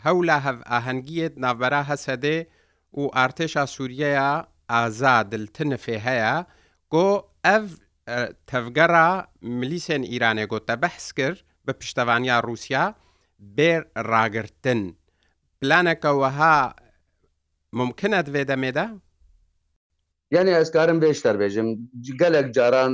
هەولا 0.06 0.38
هەف 0.46 0.58
ئاهەنگیت 0.72 1.34
ناڤبەرا 1.44 1.82
هەسەدێ 1.90 2.38
و 3.00 3.02
ئارتێشا 3.18 3.64
سووریەیە 3.76 4.30
ئازا 4.72 5.16
دلتنفێ 5.32 5.98
هەیە 6.08 6.36
کۆ 6.94 7.08
ئەڤ 7.46 7.64
تەفگەڕا 8.50 9.10
ملیسێن 9.60 10.04
ئیرانێ 10.12 10.46
گۆتە 10.52 10.76
بەحس 10.84 11.08
کرد 11.18 11.40
بە 11.66 11.72
پشتەوانیا 11.80 12.38
رووسیا 12.48 12.86
بێر 13.58 13.82
ڕاگرتن 14.12 14.82
پلانەکەوەها 15.60 16.58
ممکنە 17.80 18.20
دوێ 18.28 18.44
دەمێدا؟ 18.52 18.86
یعنی 20.36 20.52
ئەسکارم 20.60 20.98
بێشتر 21.06 21.36
بێژم 21.42 21.68
گەلک 22.22 22.48
جاران 22.58 22.92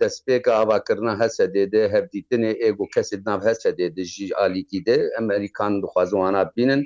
دەستپێکە 0.00 0.50
ئاواکردە 0.56 1.12
هەسە 1.22 1.44
دێدێ 1.54 1.82
هەبدیتنێ 1.94 2.50
ئێگو 2.62 2.86
کەسی 2.94 3.16
ناو 3.28 3.38
هەسە 3.48 3.70
دێ 3.78 3.86
دژی 3.98 4.26
ئالیکی 4.38 4.80
دێ 4.86 4.98
ئەمریکان 5.16 5.72
دخوازوانە 5.82 6.42
بینن 6.56 6.82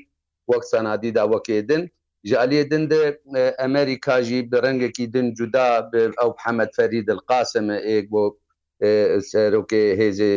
وەک 0.51 0.63
سەنادیدا 0.73 1.25
وەکێدن 1.33 1.83
ژالێدن 2.31 2.85
دێ 2.93 3.03
ئەمریکا 3.61 4.17
ژی 4.27 4.41
بە 4.51 4.59
ڕەنگێکی 4.65 5.07
دن 5.15 5.27
جودا 5.39 5.69
ئەو 6.21 6.31
حەمەد 6.43 6.71
فەری 6.77 7.07
دڵقاسمە 7.09 7.77
ئێک 7.89 8.07
بۆ 8.13 8.23
سەرۆکێ 9.31 9.83
هێزێ 10.01 10.33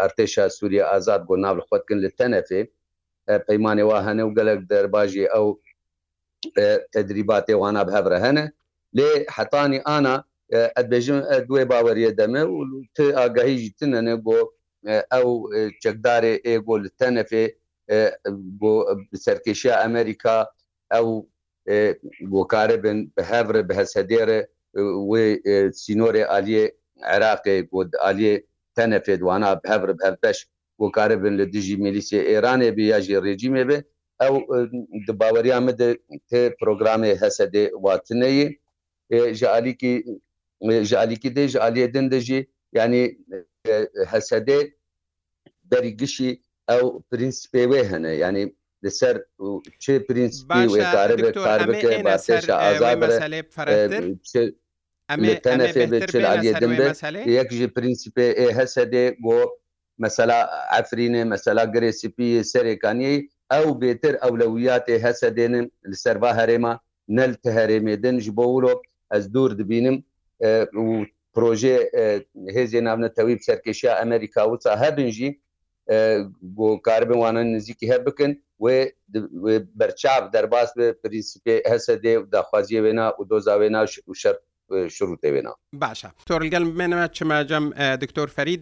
ئارتێشا 0.00 0.44
سووریا 0.56 0.84
ئازاد 0.90 1.22
بۆ 1.28 1.34
ناو 1.44 1.56
خۆتکن 1.68 1.98
لە 2.04 2.10
تەنەفێ 2.18 2.60
پەیمانێ 3.48 3.84
وا 3.88 3.98
هەنە 4.06 4.22
و 4.26 4.34
گەلک 4.38 4.60
دەرباژی 4.72 5.26
ئەو 5.34 5.46
تدریباتێ 6.94 7.54
وانە 7.62 7.82
بهبرە 7.90 8.20
هەنە 8.26 8.44
لێ 8.96 9.10
حتانی 9.36 9.78
ئانا 9.88 10.16
ئەبێژم 10.76 11.18
دوێ 11.48 11.62
باوەریە 11.72 12.10
دەمە 12.18 12.42
و 12.52 12.56
ت 12.96 12.98
ئاگەهیژی 13.18 13.74
تنەنێ 13.78 14.14
بۆ 14.24 14.38
ئەو 15.12 15.28
چەکدارێ 15.82 16.34
ئێگۆ 16.46 16.74
لە 16.84 16.90
تەنەفێ 17.00 17.44
بۆ 18.60 18.72
سەرکێشیە 19.24 19.74
ئەمریکا 19.82 20.38
ئەو 20.94 21.06
بۆکارە 22.32 22.76
بن 22.84 22.98
بە 23.14 23.22
هەورە 23.30 23.62
بە 23.68 23.74
هەسەدێرە 23.80 24.40
وێ 25.10 25.24
سینۆرێ 25.82 26.24
عالیە 26.34 26.64
عێراقێ 27.10 27.56
بۆ 27.70 27.78
عالیە 28.06 28.34
تەنەفێ 28.76 29.14
دوانا 29.22 29.48
هەور 29.70 29.90
هەردەش 30.04 30.38
بۆکارە 30.80 31.16
بن 31.22 31.32
لە 31.40 31.44
دژی 31.54 31.76
میلیسی 31.84 32.18
ئێرانێ 32.30 32.70
بێ 32.76 32.84
یاژی 32.92 33.20
ڕێجیمێ 33.24 33.64
بێ 33.68 33.78
ئەو 34.22 34.34
باوەریامە 35.20 35.72
پرۆگرامێ 36.58 37.12
هەسەدێ 37.22 37.64
واتنەیە 37.84 38.48
ji 39.10 39.48
alîkî 39.48 39.94
ji 40.88 40.98
alîkî 40.98 41.36
de 41.36 41.48
ji 41.48 41.58
aliyê 41.58 41.94
din 41.94 42.10
de 42.10 42.20
jî 42.26 42.40
yanî 42.74 43.04
hesedê 44.12 44.60
berî 45.70 45.92
gişî 46.00 46.30
ew 46.74 46.84
prinsipê 47.10 47.62
wê 47.70 47.80
hene 47.90 48.12
yanî 48.14 48.42
li 48.84 48.90
ser 48.90 49.16
çi 49.82 50.06
prinsipî 50.08 50.60
wê 50.74 50.82
karbe 50.92 51.32
karbeke 51.32 52.04
bahseşa 52.04 52.54
azad 52.56 53.02
tenefê 55.46 55.84
bi 55.92 55.98
çil 56.12 56.24
aliyê 56.34 56.60
din 56.60 56.72
be 56.78 56.86
yek 57.30 57.50
jî 57.58 57.66
prinsipê 57.76 58.26
ê 58.44 58.46
hesedê 58.60 59.16
bo 59.24 59.58
mesela 59.98 60.50
Efrînê 60.80 61.24
mesela 61.24 61.64
girêsipiyê 61.64 62.40
serêkaniyê 62.52 63.28
ew 63.58 63.68
bêtir 63.82 64.14
ewlewiyatê 64.28 64.94
hesedênin 65.06 65.70
li 65.90 65.96
serva 65.96 66.30
herêma 66.36 66.78
nel 67.08 67.34
te 67.34 67.50
herêmê 67.50 68.02
din 68.02 68.18
ji 68.20 68.36
bo 68.36 68.44
wilo 68.54 68.82
ez 69.10 69.26
dûr 69.34 69.58
dibînim 69.58 70.04
proje 71.32 71.90
hêzê 72.48 72.84
navnetewî 72.84 73.38
serkeşiya 73.42 74.00
Amerika 74.00 74.44
wisa 74.50 74.80
hebin 74.80 75.10
jî 75.10 75.40
karbin 76.82 77.14
wanan 77.20 77.52
nizîkî 77.54 77.88
heb 77.92 78.06
bikin 78.06 78.44
wê 78.60 78.92
berçav 79.74 80.32
derbas 80.32 80.76
bi 80.76 80.82
prînsipê 81.02 81.62
hesedê 81.62 82.32
daxwaziye 82.32 82.80
wêna 82.82 83.10
û 83.12 83.28
doza 83.30 83.54
wêna 83.56 83.84
û 84.06 84.14
şer 84.14 84.36
شروع 84.96 85.16
تێنا 85.22 85.52
باشە 85.82 86.08
تۆرلگەل 86.28 86.64
بمێنەوە 86.70 87.06
چمەجەم 87.16 87.64
دکتۆر 88.02 88.28
فەرید. 88.36 88.60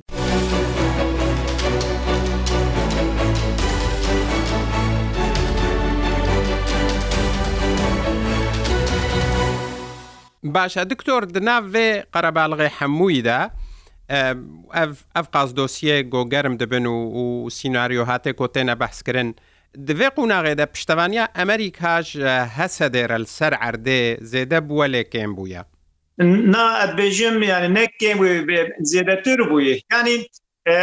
باشە 10.54 10.82
دکتۆر 10.92 11.22
دناوێ 11.36 11.88
قەرەباڵغی 12.14 12.70
هەموویدا 12.78 13.40
ئەف 15.16 15.26
قاز 15.34 15.48
دۆسیە 15.58 15.96
گۆگەرم 16.14 16.54
دەبن 16.60 16.86
و 16.86 16.96
و 17.20 17.50
سینناریۆ 17.56 18.02
هاتێ 18.10 18.32
کۆتێنە 18.40 18.74
بەحسکردن 18.80 19.28
دوێ 19.88 20.08
قوناغێدە 20.16 20.66
پشتوانیا 20.72 21.24
ئەمریکاش 21.38 22.08
هەسە 22.58 22.86
دێرە 22.94 23.18
سەر 23.36 23.52
عردێ 23.66 24.02
زێدە 24.32 24.58
بووە 24.68 24.86
لێ 24.92 25.02
کێم 25.12 25.32
بووە 25.38 25.62
نا 26.54 26.64
ئەبێژم 26.80 27.36
یانە 27.50 27.68
نەکێم 27.78 28.18
زێدەتر 28.90 29.38
بووی 29.48 29.70
ینی 29.96 30.18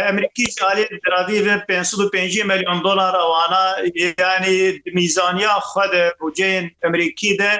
ئەمریکیش 0.08 0.54
عالی 0.68 0.84
درادی 1.04 1.38
550 1.68 2.42
میلیۆن 2.50 2.78
دلار 2.86 3.14
ئەوانە 3.22 3.64
ینی 4.02 4.82
میزانیا 4.94 5.54
خودە 5.68 6.04
بجێن 6.20 6.66
ئەمریکی 6.82 7.32
دە 7.40 7.52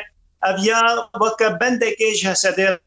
ev 0.51 0.57
ya 0.59 0.81
weke 1.23 1.47
bendekê 1.61 2.15
ji 2.15 2.29
hesedê 2.29 2.79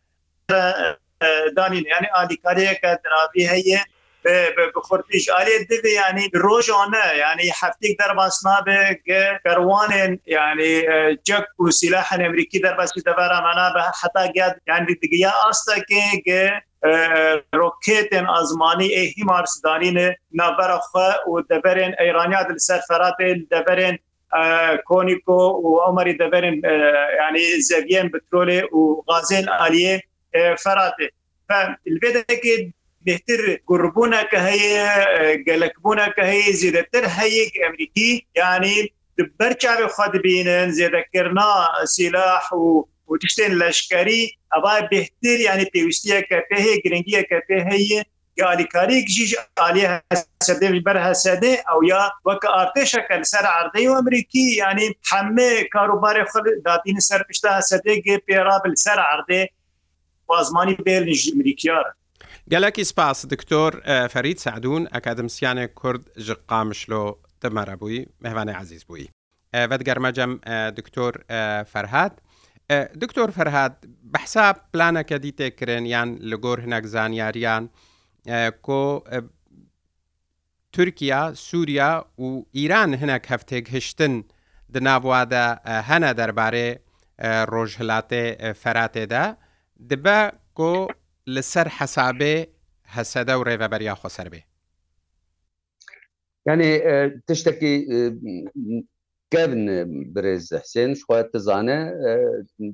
danîn 1.55 1.85
yani 1.85 2.07
alîkariyeke 2.13 2.97
diravî 3.03 3.47
heye 3.49 3.81
bixurtî 4.25 5.19
ji 5.19 5.31
aliyê 5.31 5.59
divê 5.69 5.91
yanî 6.01 6.25
rojane 6.35 7.05
yanî 7.19 7.49
heftik 7.61 7.99
derbas 7.99 8.45
nabe 8.45 8.99
kerwanên 9.45 10.19
yanî 10.25 10.73
cek 11.27 11.45
û 11.59 11.65
sîlahên 11.81 12.21
Emerîkî 12.27 12.63
derbasî 12.63 13.05
devera 13.05 13.41
menab 13.41 13.75
heta 14.01 14.25
get 14.25 14.53
yani 14.67 14.87
digiya 15.01 15.31
astekê 15.49 16.05
ge 16.25 16.61
roketên 17.55 18.25
azmanî 18.27 18.87
ê 19.01 19.17
hîmar 19.17 19.45
danîne 19.65 20.15
navbera 20.33 20.77
xwe 20.87 21.09
û 21.29 21.47
deverên 21.49 21.93
eyraniya 22.03 22.49
dil 22.49 22.57
ser 22.57 22.79
feratê 22.79 23.47
deverên 23.51 23.97
کۆنیکۆ 24.89 25.41
و 25.63 25.67
ئەمەری 25.83 26.17
دەبرن 26.21 26.55
ینی 27.19 27.47
زەویەن 27.67 28.07
بترۆلێ 28.13 28.59
و 28.77 28.81
غازێن 29.07 29.45
عالیە 29.61 29.95
فەراتێ 30.63 31.07
بێدەکە 32.01 32.55
بهتر 33.07 33.39
گربوونا 33.69 34.21
کە 34.31 34.39
هەیە 34.49 34.87
گەلکبوونا 35.47 36.07
کە 36.15 36.23
هەیە 36.31 36.49
زیدەتر 36.61 37.03
هەیەک 37.17 37.51
ئەمریکی 37.61 38.11
ینی 38.39 38.79
بەرچاوی 39.39 39.87
خۆ 39.95 40.05
بینن 40.25 40.67
زیێدەکردنا 40.77 41.49
سیلاح 41.93 42.45
و 42.63 42.63
و 43.09 43.13
تشتێن 43.23 43.53
لەشکری 43.61 44.21
ئەوا 44.53 44.75
بهتر 44.93 45.37
ینی 45.49 45.67
پێویستیە 45.73 46.19
کە 46.29 46.37
پێ 46.49 46.57
هەیە 46.65 46.75
گرنگیە 46.83 47.21
کە 47.29 47.37
پێ 47.47 47.57
هەیە 47.71 47.99
یالیکاریێکژیژ 48.41 49.31
عالی 49.61 49.83
سەدە 50.47 50.67
بەر 50.87 50.97
هەسەدە 51.07 51.51
ئەو 51.67 51.79
یا 51.93 52.03
وەکە 52.27 52.49
ئارتێشەکەن 52.55 53.23
سەر 53.33 53.45
عردەی 53.59 53.87
ئەمریکی 53.95 54.45
ینی 54.63 54.87
هەمێ 55.11 55.51
کاروبارێ 55.75 56.23
خل 56.31 56.45
دادین 56.67 56.99
سەر 57.09 57.21
پشتا 57.27 57.49
هەسەدە 57.59 57.93
گێ 58.05 58.15
پێرابل 58.27 58.73
سەر 58.85 58.99
عردێ 59.11 59.41
وازمانی 60.29 60.75
بێنژ 60.85 61.21
ئەمریکیار 61.31 61.85
گەلکی 62.51 62.83
سپاس 62.91 63.19
دکتۆر 63.33 63.71
فەرید 64.13 64.37
سعدون 64.45 64.83
ئەکادمسیانێک 64.95 65.71
کورد 65.81 66.03
ژق 66.25 66.39
قامشلۆ 66.51 67.05
دەمەرە 67.43 67.75
بووی 67.79 67.99
مهوانە 68.23 68.53
عزیز 68.61 68.83
بووی. 68.87 69.07
بەدگەرمەجەم 69.71 70.31
دکتۆر 70.77 71.13
فەرهاد 71.73 72.13
دکتۆر 73.01 73.29
فەرهاد 73.37 73.73
بەحساب 74.13 74.55
پلانەکە 74.73 75.17
دیتێکرێن 75.25 75.85
یان 75.95 76.09
لەگۆر 76.31 76.57
هەنەک 76.63 76.85
زانیاریان 76.93 77.63
کۆ 78.61 79.03
تورکیا 80.73 81.19
سووریا 81.47 81.91
و 82.19 82.43
ئیران 82.57 82.89
هەنێک 83.01 83.25
هەفتێک 83.31 83.65
هشتن 83.75 84.13
دناوادا 84.73 85.45
هەنە 85.89 86.11
دەربارێ 86.19 86.69
ڕۆژهلاتێ 87.53 88.25
فەراتێدا 88.61 89.25
دبە 89.89 90.19
کۆ 90.57 90.73
لەسەر 91.33 91.67
حەسابێ 91.77 92.35
هەسەدە 92.95 93.33
و 93.37 93.41
ڕێڤەبەریا 93.47 93.95
خۆسەر 94.01 94.27
بێ 94.33 94.41
ینی 96.47 96.71
تشتێکی 97.27 97.73
kevin 99.35 99.61
birêz 100.15 100.45
hesên 100.61 100.91
xwe 101.01 101.19
tizane 101.31 101.79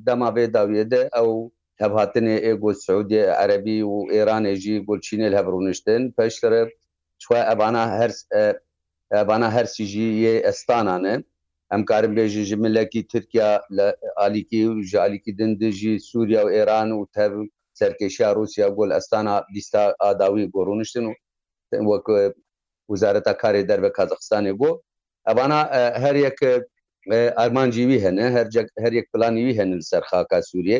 dema 0.08 0.30
vê 0.36 0.46
dawiyê 0.58 0.86
de 0.94 1.02
ew 1.22 1.34
هەبهاتنێ 1.82 2.36
ئێگو 2.46 2.70
سعودی 2.86 3.22
عەربی 3.40 3.80
و 3.92 3.96
ئێرانێژی 4.14 4.76
گلچینل 4.88 5.34
هەبڕونشتن 5.40 6.02
پێشتر 6.18 6.54
چوە 7.24 7.40
ئەبانا 7.50 7.84
هەرس 7.98 8.20
ئەبانا 9.20 9.50
هەرسیژی 9.58 10.08
یێ 10.24 10.34
ئەستانانە 10.48 11.16
ئەم 11.72 11.82
کارم 11.90 12.14
بێژی 12.18 12.44
ji 12.50 12.56
milekî 12.66 13.02
Tirkiya 13.14 13.50
لە 13.78 13.88
علیکی 14.26 14.62
و 14.70 14.76
ژالیکی 14.92 15.32
دندژی 15.40 15.94
سووریا 16.10 16.42
و 16.46 16.50
ئێران 16.56 16.90
و 16.94 17.08
تەب 17.16 17.34
سەرکێشیا 17.80 18.30
رووسیا 18.38 18.68
گۆل 18.78 18.92
ئەستانا 18.96 19.36
دیستا 19.56 19.84
ئاداوی 20.02 20.50
گۆڕونشتن 20.56 21.06
و 21.10 21.14
وەک 21.90 22.06
وزارەتا 22.92 23.34
کارێ 23.42 23.62
دەربە 23.70 23.90
کازخستانی 23.98 24.54
بۆ 24.60 24.72
ئەبانا 25.28 25.60
هەر 26.04 26.16
یەک 26.28 26.38
ئەرمانجیوی 27.40 28.00
هەنە 28.06 28.26
هەر 28.84 28.94
یەک 29.00 29.06
پلانیوی 29.14 29.58
هەن 29.60 29.70
سەرخاکە 29.90 30.40
سووریە 30.50 30.80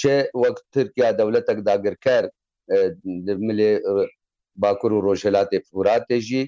چێ 0.00 0.16
وەک 0.42 0.56
ترکیا 0.74 1.08
دەولەتێک 1.20 1.58
داگرکەر 1.68 2.24
milê 3.46 3.72
bakur 4.62 4.90
û 4.96 4.98
rojhelatê 5.08 5.58
furatê 5.68 6.18
jî 6.28 6.42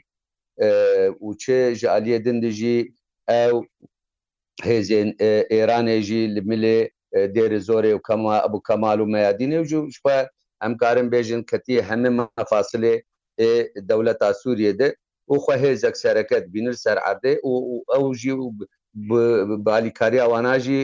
û 1.27 1.29
çê 1.43 1.59
ji 1.81 1.87
aliyê 1.97 2.19
din 2.27 2.39
de 2.45 2.51
jî 2.61 2.77
ew 3.47 3.57
hêzên 4.69 5.09
êranê 5.59 5.99
jî 6.09 6.23
li 6.35 6.43
milê 6.51 6.79
dêrê 7.35 7.61
zorê 7.69 7.91
û 7.99 8.01
kema 8.09 8.35
bu 8.53 8.59
kemal 8.69 8.99
û 9.05 9.07
meyadînê 9.15 9.61
ji 9.71 9.79
xwe 9.97 10.19
em 10.67 10.73
karin 10.83 11.09
bêjin 11.15 11.43
ketiye 11.51 11.83
hemê 11.91 12.11
mefasilê 12.19 12.95
ê 13.51 13.53
dewleta 13.91 14.31
Sûriyê 14.43 14.73
de 14.81 14.89
û 15.33 15.35
xwe 15.45 15.57
hêzek 15.65 15.95
sereket 16.05 16.45
bînir 16.55 16.75
ser 16.85 16.97
erdê 17.11 17.33
û 17.49 17.53
ew 17.99 18.07
jî 18.23 18.35
بالیکاری 19.67 20.19
ئەواناژی 20.25 20.81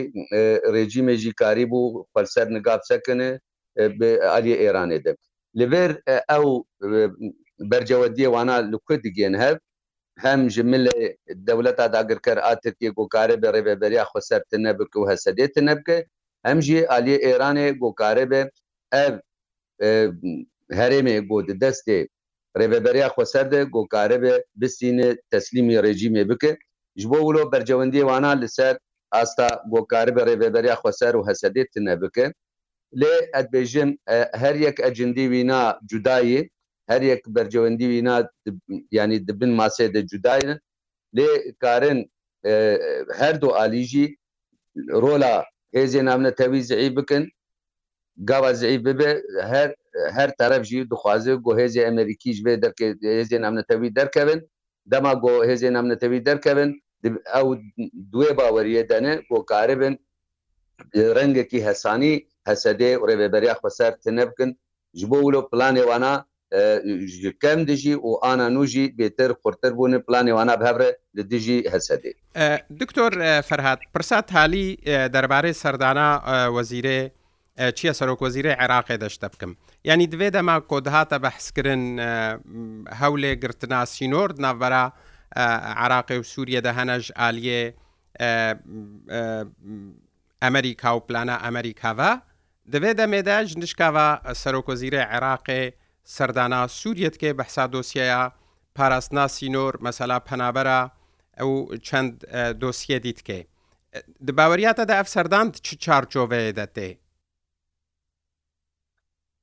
ڕێژیمێژی 0.75 1.31
کاری 1.41 1.65
بوو 1.71 2.05
پەلسەر 2.13 2.47
نگاب 2.55 2.81
چەکنێ 2.89 3.31
علی 4.35 4.53
ئێرانێ 4.63 4.97
دەب 5.05 5.17
لەبێر 5.59 5.91
ئەو 6.31 6.45
بەرجەوە 7.71 8.07
دیێوانە 8.15 8.55
لکو 8.71 8.93
دیگەێن 9.05 9.35
هەب 9.43 9.57
هەم 10.25 10.41
ji 10.53 10.61
min 10.71 10.81
lê 10.85 10.99
dewleta 11.47 11.85
dagirker 11.95 12.37
a 12.51 12.53
Tirkiye 12.65 12.91
gokarê 12.97 13.35
be 13.43 13.49
rêveberiya 13.57 14.03
xweser 14.11 14.41
te 14.49 14.57
nebike 14.67 14.97
û 15.01 15.03
hesedê 15.11 15.45
te 15.53 15.61
nebike 15.69 15.97
hem 16.47 16.57
jî 16.67 16.79
aliyê 16.97 17.17
Êranê 17.31 17.67
gokarê 17.81 18.25
be 18.31 18.41
ev 19.05 19.13
herêmê 20.79 21.15
got 21.31 21.43
di 21.47 21.55
destê 21.63 21.99
rêveberiya 22.61 23.07
xweser 23.15 23.45
de 23.53 23.59
gokarê 23.75 24.17
be 24.23 24.33
bisîne 24.61 25.09
teslîmî 25.31 25.75
rejîmê 25.85 26.23
bike 26.29 26.51
ji 26.97 27.05
bo 27.09 27.17
wilo 27.27 27.41
bercewendiyê 27.51 28.03
wana 28.11 28.29
li 28.41 28.47
ser 28.57 28.75
asta 29.21 29.47
gokarî 29.73 30.13
bi 30.15 30.19
rêvederiya 30.29 30.75
xweser 30.81 31.13
û 31.19 31.31
hesedê 31.31 31.63
tune 31.73 31.93
bikin 32.01 32.29
lê 33.01 33.15
edbêjin 33.41 33.89
e, 34.15 34.29
her 34.41 34.55
yek 34.65 34.77
ecindî 34.89 35.25
wîna 35.33 35.61
cudayî 35.89 36.41
her 36.91 37.01
yek 37.11 37.21
bercewendî 37.35 37.85
wîna 37.93 38.17
yanî 38.91 39.17
dibin 39.27 39.51
masê 39.59 39.87
de 39.93 40.07
cudayîn 40.07 40.59
lê 41.17 41.29
karin 41.63 41.99
e, 42.51 42.79
her 43.19 43.35
du 43.41 43.49
alî 43.63 43.83
jî 43.91 44.05
rola 45.03 45.45
hêzê 45.75 46.01
namnetewî 46.05 46.61
zî 46.69 46.95
bikin 46.97 47.23
gava 48.29 48.53
zî 48.53 48.85
bibe 48.85 49.11
her 49.53 49.69
her 50.17 50.29
taraf 50.39 50.63
jî 50.69 50.79
dixwaze 50.91 51.33
got 51.45 51.57
hêzê 51.61 51.81
Emerîkî 51.91 52.31
ji 52.35 52.41
vê 52.47 52.55
derkê 52.63 52.87
hêzê 53.19 53.37
namnetewî 53.41 53.95
derkevin 53.95 54.41
dema 54.91 55.13
got 55.23 55.45
hêzê 55.49 55.69
namnetewî 55.77 56.19
derkevin 56.25 56.71
ئەو 57.05 57.47
دوێ 58.13 58.31
باوەریە 58.37 58.83
دەنێ 58.91 59.15
بۆ 59.29 59.37
کارە 59.51 59.75
بن 59.81 59.93
ڕەنگێکی 61.15 61.59
هەسانی 61.67 62.15
هەسەدێ 62.49 62.91
ڕێبێبەریا 63.07 63.55
خەسەر 63.63 63.91
تنە 64.03 64.23
بکن 64.29 64.51
ji 64.99 65.03
بۆ 65.09 65.17
ولو 65.27 65.41
پلانێوانە 65.53 66.13
کەم 67.41 67.59
دژی 67.69 67.95
و 68.07 68.11
ئانا 68.23 68.47
نوژی 68.55 68.85
بێتر 68.99 69.31
قورتتر 69.41 69.71
بوون 69.77 69.93
پلانێوانە 70.07 70.55
بهبرە 70.61 70.89
لە 71.17 71.21
دژی 71.31 71.59
هەسەدێ 71.73 72.11
دکتۆر 72.81 73.11
فەرهاات 73.47 73.79
پرسات 73.93 74.27
هالی 74.35 74.67
دەربارەی 75.13 75.53
سەردانا 75.61 76.09
وەزیرێ 76.55 76.99
چییە 77.77 77.93
سەرۆک 77.99 78.19
وەزیرە 78.25 78.51
عێراقی 78.61 78.97
دەشتە 79.03 79.27
بکەم 79.33 79.51
ینی 79.89 80.07
دوێ 80.13 80.29
دەما 80.35 80.55
کۆدهاتە 80.71 81.17
بەحسکردن 81.23 81.83
هەولێ 83.01 83.31
گرتنا 83.43 83.79
سینۆرد 83.93 84.35
ناڤەرە 84.45 84.85
عراقی 85.35 86.17
و 86.17 86.23
سووریە 86.23 86.61
دەهەنەژ 86.65 87.05
ئالیێ 87.17 87.63
ئەمریکا 90.43 90.91
و 90.95 90.99
پلانە 91.07 91.35
ئەمریکاوە 91.45 92.11
دەبێت 92.73 92.95
دەمێداژ 93.01 93.47
نشکاوە 93.61 94.07
سەرۆکۆزیرە 94.41 95.01
عێراقێ 95.13 95.61
سەردانا 96.15 96.61
سووریەتکێ 96.79 97.31
بەحسا 97.39 97.65
دۆسیەیە 97.73 98.21
پاراستنا 98.75 99.25
سینۆر 99.35 99.73
مەسەلا 99.85 100.19
پەنابەرە 100.27 100.79
ئەو 101.39 101.51
چەند 101.87 102.11
دۆسیە 102.61 102.97
دیتکێ. 103.05 103.39
دباوەریاتەدا 104.27 104.93
ئەف 104.99 105.07
سەردان 105.15 105.47
چ 105.65 105.67
چارچۆڤەیە 105.83 106.53
دەتێ؟ 106.61 106.89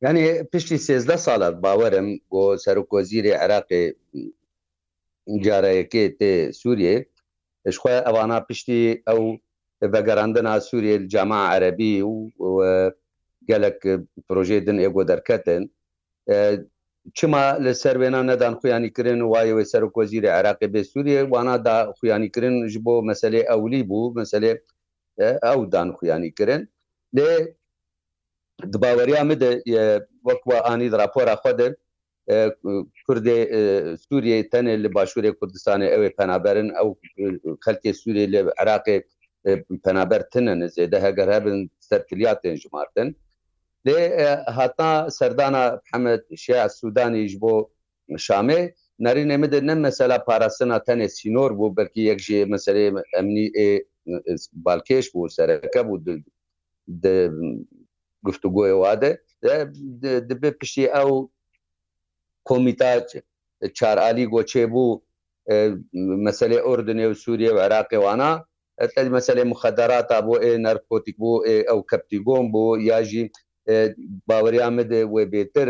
ینی 0.05 0.27
پشتی 0.53 0.79
سێزدە 0.87 1.17
ساڵات 1.27 1.57
باوەرم 1.65 2.09
بۆ 2.31 2.43
سەرکۆزیری 2.65 3.33
عێراقی 3.41 3.85
جارەیەکێ 5.45 6.05
تێ 6.19 6.33
سووریێ 6.61 6.97
شخوا 7.75 7.95
ئەوانە 8.07 8.39
پشتی 8.49 8.85
ئەو 9.09 9.21
بەگەڕاندنا 9.93 10.55
سووریێ 10.69 10.97
جاما 11.13 11.41
عەربی 11.53 11.95
و 12.11 12.51
گەلک 13.49 13.79
پرۆژێ 14.27 14.59
دن 14.67 14.79
ئێگۆ 14.85 15.03
دەرکەتن 15.11 15.63
چما 17.17 17.45
لەسەر 17.65 17.97
وێنە 18.01 18.21
نەدان 18.31 18.55
خویانیکردن 18.61 19.21
وایەوە 19.33 19.65
سەر 19.73 19.83
کۆزیری 19.97 20.35
عراقی 20.39 20.69
بێ 20.75 20.83
سووریێ 20.93 21.21
وانادا 21.33 21.77
خویانیکردن 21.97 22.55
ji 22.73 22.79
بۆ 22.87 22.95
مەسلێ 23.11 23.41
ئەولی 23.51 23.81
بوو 23.91 24.15
مەسلێ 24.21 24.51
ئەو 25.47 25.61
دان 25.73 25.89
خویانیکردن 25.97 26.63
لێ 27.17 27.31
دباوەریا 28.73 29.23
مدە 29.31 29.51
وەکوە 30.29 30.57
ئانی 30.67 30.89
راپۆرا 31.01 31.37
خودن 31.43 31.73
کوردێ 33.07 33.39
سووریە 34.03 34.37
تەنێ 34.53 34.75
لە 34.85 34.89
باشوورێ 34.97 35.31
کوردستانی 35.39 35.93
ئەوێ 35.95 36.09
پەنابەرن 36.19 36.69
ئەو 36.79 36.89
خەلکی 37.65 37.93
سووری 38.01 38.31
لە 38.35 38.41
عراقێ 38.61 38.97
پەنابەرتنە 39.85 40.53
نزێدە 40.63 40.99
هەگەر 41.07 41.29
هەبن 41.37 41.57
سەرکلیاتێن 41.89 42.57
ژمارتن 42.63 43.09
لێ 43.87 43.99
هاتا 44.59 44.93
سەردانا 45.19 45.65
حەمەد 45.91 46.23
شیع 46.43 46.65
سوودانیش 46.79 47.33
بۆ 47.43 47.55
شامێ 48.27 48.61
نەرینێ 49.05 49.37
مدە 49.43 49.59
نە 49.69 49.75
مەسەلا 49.85 50.19
پاراستنا 50.29 50.79
تەنێ 50.87 51.09
سینۆر 51.17 51.51
بوو 51.59 51.75
بەرکی 51.79 52.03
یەکژێ 52.11 52.41
مەسەرێ 52.53 52.85
ئەمنی 53.15 53.47
بالکێش 54.67 55.07
بوو 55.13 55.33
سەرەکە 55.37 55.81
بوو 55.87 55.99
گفتوگوۆی 58.27 58.73
وادە 58.83 59.11
دەبێ 60.31 60.51
پشتی 60.61 60.87
ئەو 60.95 61.11
کۆمیتا 62.49 62.89
چارعالی 63.79 64.25
گۆچێ 64.35 64.65
بوو 64.73 65.01
مەسلێ 66.27 66.59
ئۆردنێ 66.67 67.07
و 67.09 67.13
سووریە 67.23 67.51
و 67.55 67.59
عراقیێوانە 67.67 68.31
مەسلێ 69.17 69.43
مخەدەراتا 69.53 70.19
بۆ 70.27 70.35
ئێ 70.45 70.53
نەرکۆتیک 70.67 71.17
بۆ 71.23 71.33
ئەو 71.71 71.79
کەپتیگۆم 71.91 72.45
بۆ 72.55 72.65
یاژی 72.91 73.25
باوەریامد 74.29 74.91
وێ 75.15 75.23
بێتر 75.35 75.69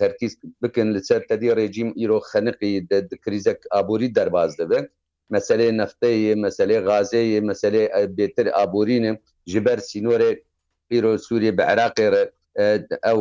تەرکیز 0.00 0.32
بکن 0.62 0.86
لەسەر 0.96 1.20
تەدی 1.30 1.50
ڕێژیم 1.58 1.90
ئیرۆ 2.00 2.18
خەنقی 2.30 2.70
کریزەك 3.24 3.60
ئابووری 3.72 4.12
دەرباز 4.16 4.50
دەبێت 4.60 4.86
مەسلێ 5.34 5.66
نفتەیە 5.80 6.34
مەسلێ 6.44 6.76
غازەیە 6.88 7.40
مەسلێ 7.48 7.82
بێتر 8.18 8.46
ئابورینە 8.56 9.12
ji 9.50 9.58
ber 9.66 9.78
sînorê 9.90 10.32
îro 10.96 11.12
Sûê 11.24 11.50
bi 11.58 11.64
Iraqê 11.72 12.06
re 12.14 12.22
ew 13.12 13.20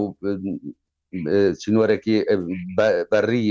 چنوەرەکی 1.61 2.17
بەڕی 3.11 3.45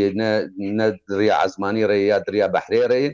نەدریا 0.79 1.35
عزمانی 1.45 1.89
ڕێ 1.91 1.99
یا 2.13 2.19
دریا 2.27 2.47
بەحرێڕێ 2.57 3.05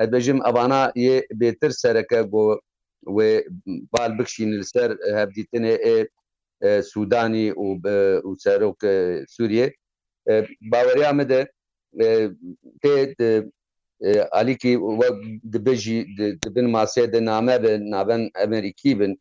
ئەدبژم 0.00 0.38
ئەوانە 0.46 0.82
یێ 1.04 1.16
بێتر 1.40 1.70
سەرەکە 1.82 2.20
بۆ 2.32 2.44
بال 3.92 4.12
بکشین 4.18 4.50
لەسەر 4.60 4.90
هەبدیتنێ 5.18 5.74
سوودانی 6.90 7.46
و 8.24 8.30
سەرۆک 8.44 8.80
سووریە 9.34 9.66
باوەریامەدە 10.72 11.40
تێت 12.82 13.14
علیکی 14.38 14.72
وەک 15.00 15.16
دبژی 15.54 15.98
دبن 16.44 16.66
ماسێ 16.74 17.04
دە 17.14 17.20
نامە 17.30 17.56
بن 17.64 17.80
نابەن 17.94 18.22
ئەمریکی 18.40 18.92
بن 19.00 19.12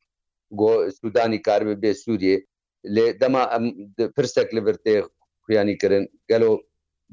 گۆ 0.59 0.71
سوودانی 0.97 1.39
کار 1.47 1.61
بێ 1.83 1.91
سووریە 2.03 2.37
دەما 3.21 3.41
پرسێک 4.17 4.49
لە 4.57 4.61
برتێ 4.65 4.95
خویانی 5.45 5.75
کردن 5.81 6.03
گەلۆ 6.31 6.51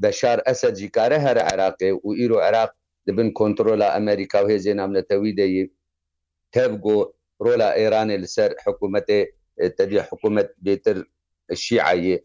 بەشار 0.02 0.38
ئەسە 0.48 0.68
جیکارە 0.78 1.18
هەر 1.26 1.38
عراقێ 1.50 1.90
و 2.04 2.08
ئیر 2.18 2.32
و 2.32 2.36
عراق 2.46 2.70
دبن 3.06 3.28
کۆنتترۆلا 3.38 3.88
ئەمریکا 3.96 4.38
و 4.42 4.46
هێزێ 4.52 4.72
ناملەتەوی 4.80 5.36
دەیە 5.40 5.64
تەبگۆ 6.54 6.98
ڕۆلا 7.44 7.70
ئێرانێ 7.80 8.16
لەسەر 8.22 8.50
حکوومەتێ 8.64 9.20
تەبی 9.78 9.98
حکوومەت 10.08 10.48
بێتر 10.66 10.96
شیعە 11.64 12.16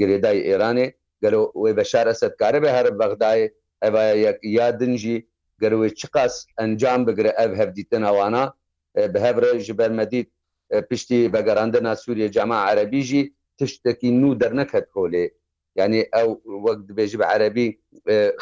گرێدای 0.00 0.38
ئێرانێ 0.48 0.86
گەلۆ 1.22 1.40
وێ 1.62 1.70
بەشار 1.80 2.06
ئەسد 2.10 2.32
کارە 2.40 2.58
بە 2.64 2.70
هەر 2.76 2.86
بەغدایە 3.00 3.46
ئەڤەیەک 3.82 4.38
یا 4.58 4.68
دنجی 4.80 5.16
گەروێ 5.62 5.88
چقاس 6.00 6.34
ئەنجام 6.58 7.00
بگرە 7.06 7.32
ئەڤ 7.40 7.52
هەفدیتن 7.60 8.02
ئەوانە 8.08 8.44
بە 9.12 9.18
هەبرە 9.26 9.50
ji 9.66 9.72
bermedî 9.80 10.20
پشتی 10.90 11.18
بەگەڕاندنا 11.34 11.92
سووریە 12.02 12.28
جاما 12.36 12.58
عربیژی 12.70 13.22
تشتێکی 13.58 14.10
نو 14.20 14.28
دەرنەکەت 14.42 14.86
کۆلێ 14.96 15.24
یعنی 15.78 16.00
ئەو 16.14 16.30
وەک 16.66 16.78
دبێژی 16.88 17.18
بە 17.20 17.26
عربی 17.34 17.66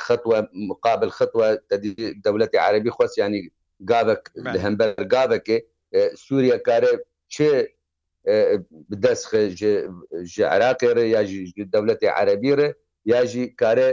خطوە 0.05 0.39
مقابل 0.71 1.11
خطوە 1.19 1.49
دەولەتی 2.27 2.59
عربی 2.69 2.91
خۆست 2.97 3.15
ینی 3.23 3.41
گاوک 3.91 4.23
هەمبەر 4.65 4.91
گاوەکێ 5.15 5.59
سووریا 6.25 6.59
کارە 6.69 6.93
چێ 7.35 7.51
بدەست 8.91 9.25
عراقێرە 10.55 11.05
یا 11.15 11.21
دەولەتی 11.75 12.09
عربیرە 12.21 12.69
یاژی 13.13 13.45
کارە 13.63 13.89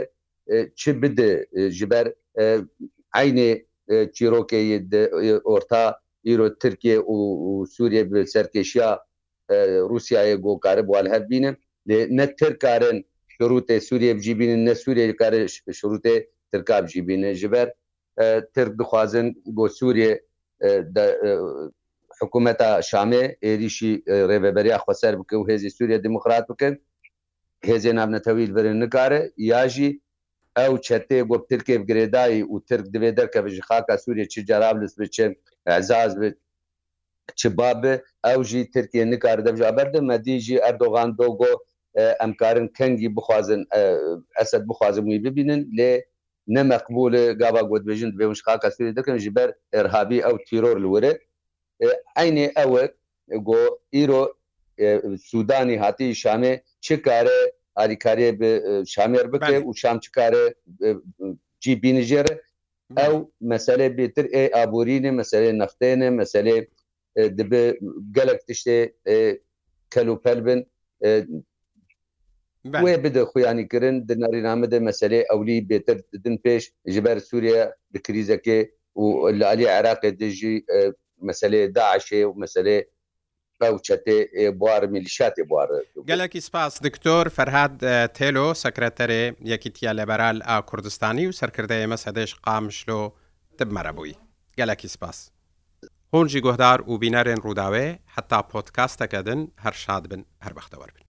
چ 0.80 0.82
بدە 1.02 1.30
ژبەر 1.78 2.06
عینێ 3.22 3.50
چیرۆکەی 4.16 4.66
ئۆرتا 5.48 5.84
ئیرۆ 6.28 6.48
ترکیە 6.62 6.96
و 7.14 7.66
سووریە 7.74 8.02
سەرکێشیا 8.34 8.90
رووسایە 9.90 10.36
گۆکارە 10.44 10.82
بوال 10.88 11.06
هەبینن 11.14 11.54
نە 12.18 12.24
ترکارن 12.40 12.98
شروتێ 13.36 13.76
سووریە 13.88 14.12
بجیبین 14.18 14.52
نە 14.68 14.74
سووریە 14.82 15.04
کار 15.20 15.34
شروتێ 15.80 16.14
ترکا 16.50 16.76
بجیبینە 16.86 17.30
ژبەر 17.40 17.68
ترک 18.54 18.72
دخوازن 18.80 19.26
بۆ 19.56 19.64
سووریە 19.78 20.10
حکوومەتە 22.20 22.68
شامێ 22.90 23.22
عێریشی 23.44 23.92
ڕێبەبەریا 24.30 24.78
خۆسەر 24.84 25.12
بکە 25.20 25.34
و 25.38 25.46
هێزی 25.50 25.70
سووریە 25.76 25.98
دموکرات 26.06 26.44
بکەن 26.50 26.74
هێزی 27.68 27.92
نامنەتەویل 28.00 28.50
برن 28.56 28.76
نکارە 28.82 29.20
یاژی 29.52 29.90
ئەو 30.58 30.74
چەتێ 30.86 31.18
بۆ 31.30 31.36
ترکێ 31.50 31.76
بگرێدایی 31.82 32.40
و 32.52 32.56
ترک 32.68 32.86
دەبێ 32.94 33.10
دەرکە 33.18 33.38
بژ 33.44 33.54
خاکە 33.68 33.94
سووریە 34.02 34.26
چ 34.32 34.34
جاراب 34.48 34.76
لەس 34.82 34.94
بچێن 35.00 35.32
ئەزاز 35.70 36.12
بێت 36.20 36.36
چ 37.38 37.42
بابێ 37.58 37.94
ئەو 38.26 38.40
ژی 38.50 38.60
ترکیە 38.74 39.04
نکار 39.12 39.38
دەبژ 39.46 39.60
بەردە 39.78 40.00
مەدیژی 40.12 40.62
ئەردۆغان 40.64 41.10
دۆگۆ 41.20 41.52
ئەمکارن 42.22 42.66
کەنگی 42.76 43.08
بخوازن 43.16 43.62
ئەسد 44.38 44.62
بخوازمنی 44.70 45.18
ببینن 45.26 45.60
لێ 45.78 45.92
نەمەقبول 46.54 47.12
گابا 47.40 47.62
گوتبێژن 47.70 48.10
بێمش 48.18 48.40
قاکەسی 48.46 48.94
دەکەن 48.98 49.16
ژ 49.22 49.24
بەر 49.36 49.48
ئێرهابی 49.74 50.24
ئەو 50.26 50.36
تیرۆر 50.46 50.76
لورە 50.84 51.12
عینێ 52.20 52.46
ئەوە 52.58 52.82
گۆ 53.48 53.62
ئیرۆ 53.94 54.22
سوودانی 55.28 55.76
هاتی 55.82 56.08
شامێ 56.22 56.52
چ 56.84 56.86
کارە 57.06 57.38
ئاریکارێ 57.78 58.28
شامێر 58.94 59.26
بکە 59.32 59.54
و 59.66 59.70
شام 59.80 59.96
چ 60.02 60.06
کارە 60.16 60.42
جی 61.62 61.74
بینژێرە 61.82 62.34
ew 63.00 63.18
meselê 63.50 63.88
bêtir 63.98 64.24
ê 64.40 64.44
aborînê 64.62 65.10
meselê 65.18 65.50
nextêne 65.60 66.08
meselê 66.18 66.58
dibe 67.38 67.60
gelek 68.14 68.40
tiştê 68.48 68.78
kelopel 69.92 70.40
bin 70.46 70.60
wê 72.84 72.94
bide 73.04 73.22
xuyanî 73.32 73.68
kirin 73.68 74.08
di 74.08 74.14
narîname 74.20 74.70
de 74.70 74.78
meselê 74.78 75.20
ewlî 75.34 75.58
bêtir 75.70 75.98
didin 76.12 76.36
pêş 76.44 76.62
ji 76.86 77.04
ber 77.04 77.18
Sûriye 77.20 77.72
bi 77.94 77.98
krizekê 77.98 78.60
û 78.96 79.02
li 79.38 79.46
alî 79.46 79.62
Iraqê 79.64 80.18
dijî 80.20 80.54
meselê 81.22 81.60
daşê 81.78 82.22
û 82.24 82.30
meselê 82.42 82.78
باوچەتێ 83.62 84.16
بوار 84.58 84.82
میلیشاتی 84.94 85.42
بوار 85.50 85.68
گەلێکی 86.10 86.40
سپاس 86.48 86.72
دکتۆر 86.86 87.24
فەرهاد 87.36 87.74
تێلۆ 88.18 88.46
سەکرەتەرێ 88.64 89.24
یەکیتیە 89.52 89.92
لەبەرال 89.98 90.38
ئا 90.48 90.56
کوردستانی 90.70 91.26
و 91.28 91.32
سەرکردە 91.40 91.74
ئێمە 91.80 91.98
سەدەش 92.04 92.30
قامشلۆ 92.46 93.00
تبمەرە 93.58 93.92
بووی 93.96 94.14
گەلێکی 94.58 94.88
سپاس 94.94 95.18
هۆنجی 96.14 96.40
گۆهدار 96.46 96.78
و 96.90 96.94
بینەرێن 97.02 97.40
ڕووداوێ 97.44 97.86
حتا 98.14 98.38
پۆتکاستەکەدن 98.50 99.40
هەر 99.64 99.74
شاد 99.82 100.04
بن 100.10 100.22
هەربەختەوە 100.44 100.86
بن. 100.94 101.02